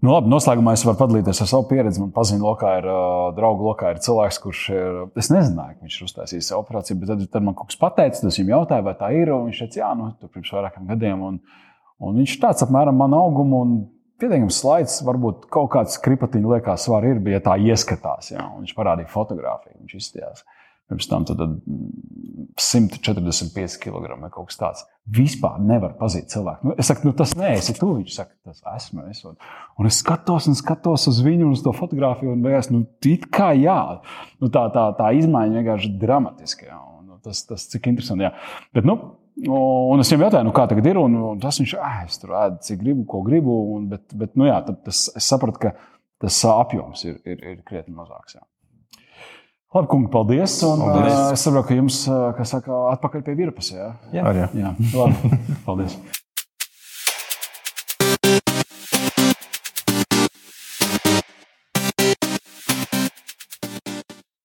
Nu, 0.00 0.14
labi, 0.14 0.30
noslēgumā 0.32 0.72
es 0.76 0.84
varu 0.86 0.96
padalīties 0.96 1.42
ar 1.42 1.48
savu 1.50 1.66
pieredzi. 1.68 2.00
Man 2.00 2.12
pazīstams, 2.14 2.44
lokā 2.46 2.76
ir 2.78 2.86
uh, 2.88 3.32
draugu 3.36 3.66
lokā 3.66 3.90
ir 3.92 3.98
cilvēks, 4.04 4.38
kurš 4.44 4.60
ir. 4.72 5.00
Es 5.20 5.28
nezināju, 5.32 5.76
ka 5.76 5.88
viņš 5.88 5.96
ir 5.98 6.06
uztaisījis 6.06 6.52
operāciju, 6.56 7.00
bet 7.02 7.10
tad, 7.12 7.24
tad 7.34 7.44
man 7.44 7.56
kaut 7.58 7.72
kas 7.72 7.80
pateica, 7.80 8.22
tas 8.22 8.38
viņam 8.38 8.54
jautāja, 8.54 8.86
vai 8.86 8.94
tā 8.96 9.10
ir. 9.18 9.34
Viņš 9.48 9.64
teica, 9.64 9.82
jā, 9.82 9.90
nu, 9.98 10.06
tur 10.22 10.30
pirms 10.32 10.54
vairākiem 10.54 10.86
gadiem. 10.94 11.26
Un, 11.26 11.42
un 12.00 12.22
viņš 12.22 12.36
ir 12.36 12.40
tāds 12.46 12.64
apmēram 12.64 12.96
man 13.02 13.18
augumu. 13.18 13.64
Un, 13.66 13.80
Pietiekams 14.20 14.58
slaids, 14.60 14.98
varbūt 15.00 15.46
kaut 15.48 15.70
kāds 15.72 15.94
kripatiņš 16.04 16.48
liekas, 16.50 16.82
var 16.92 17.06
ir, 17.08 17.22
bet 17.24 17.38
ja 17.38 17.38
tā 17.40 17.54
ieskatās, 17.64 18.26
jā, 18.34 18.42
viņš 18.58 18.74
parādīja 18.76 19.08
fotografiju, 19.08 19.78
viņš 19.80 19.94
izstījās. 19.96 20.42
Uh, 20.44 20.58
Pirms 20.90 21.06
tam 21.06 21.22
tad 21.28 21.38
145 22.58 23.78
kg 23.78 24.16
vai 24.18 24.30
kaut 24.32 24.48
kas 24.50 24.58
tāds. 24.58 24.80
Vispār 25.06 25.60
nevar 25.62 25.94
pazīt 26.00 26.32
cilvēku. 26.32 26.66
Nu, 26.66 26.74
es 26.78 26.90
saku, 26.90 27.06
nu, 27.06 27.14
tas 27.16 27.36
neesi 27.38 27.76
tu. 27.78 27.92
Viņš 28.00 28.16
saka, 28.16 28.34
tas 28.46 28.58
esmu 28.74 29.06
es. 29.10 29.22
Un 29.22 29.86
es 29.86 30.00
skatos 30.02 30.48
un 30.50 30.58
skatos 30.58 31.06
uz 31.10 31.22
viņu 31.22 31.46
un 31.46 31.54
uz 31.54 31.62
to 31.62 31.72
fotografiju. 31.76 32.34
Un 32.34 32.42
beigās, 32.42 32.72
nu, 32.74 32.82
it 33.06 33.28
kā 33.30 33.52
jā, 33.58 33.78
nu, 34.42 34.50
tā, 34.50 34.66
tā, 34.74 34.88
tā 34.98 35.12
izmaiņa 35.20 35.60
vienkārši 35.60 35.94
dramatiski. 36.02 36.68
Jā. 36.72 36.80
Un, 36.98 37.06
nu, 37.12 37.22
tas, 37.22 37.44
tas 37.46 37.70
cik 37.70 37.86
interesanti. 37.92 38.26
Jā. 38.26 38.34
Bet, 38.74 38.88
nu, 38.88 38.98
Un 39.40 40.02
es 40.02 40.10
viņam 40.10 40.26
jautāju, 40.26 40.44
nu, 40.44 40.52
kā 40.52 40.66
tagad 40.68 40.84
ir. 40.90 40.98
Un, 41.00 41.14
un 41.30 41.38
tas 41.40 41.56
viņš 41.62 41.72
ah, 41.80 42.02
tur 42.20 42.34
ēd, 42.36 42.58
cik 42.66 42.82
gribu, 42.82 43.06
ko 43.08 43.22
gribu. 43.24 43.54
Un, 43.72 43.86
bet, 43.88 44.02
bet 44.12 44.34
nu, 44.36 44.44
jā, 44.50 44.58
tas, 44.68 45.06
es 45.16 45.28
sapratu, 45.30 45.62
ka 45.62 45.72
tas 46.20 46.42
apjoms 46.44 47.06
ir, 47.06 47.16
ir, 47.24 47.38
ir 47.54 47.62
krietni 47.64 47.94
mazāks. 47.96 48.36
Jā. 48.36 48.44
Labi, 49.70 49.86
kungi, 49.86 50.08
paldies. 50.10 50.56
Un, 50.66 50.80
paldies. 50.82 51.14
Uh, 51.14 51.34
es 51.36 51.44
saprotu, 51.46 51.68
ka 51.68 51.76
jums, 51.78 52.00
kā 52.34 52.46
saka, 52.48 52.78
atpakaļ 52.96 53.22
pie 53.28 53.36
virpas. 53.38 53.70
Jā, 53.70 53.92
jā. 54.10 54.24
Arī, 54.26 54.42
jā. 54.42 54.48
jā. 54.64 54.72
Labi, 54.98 55.38
paldies. 55.68 55.94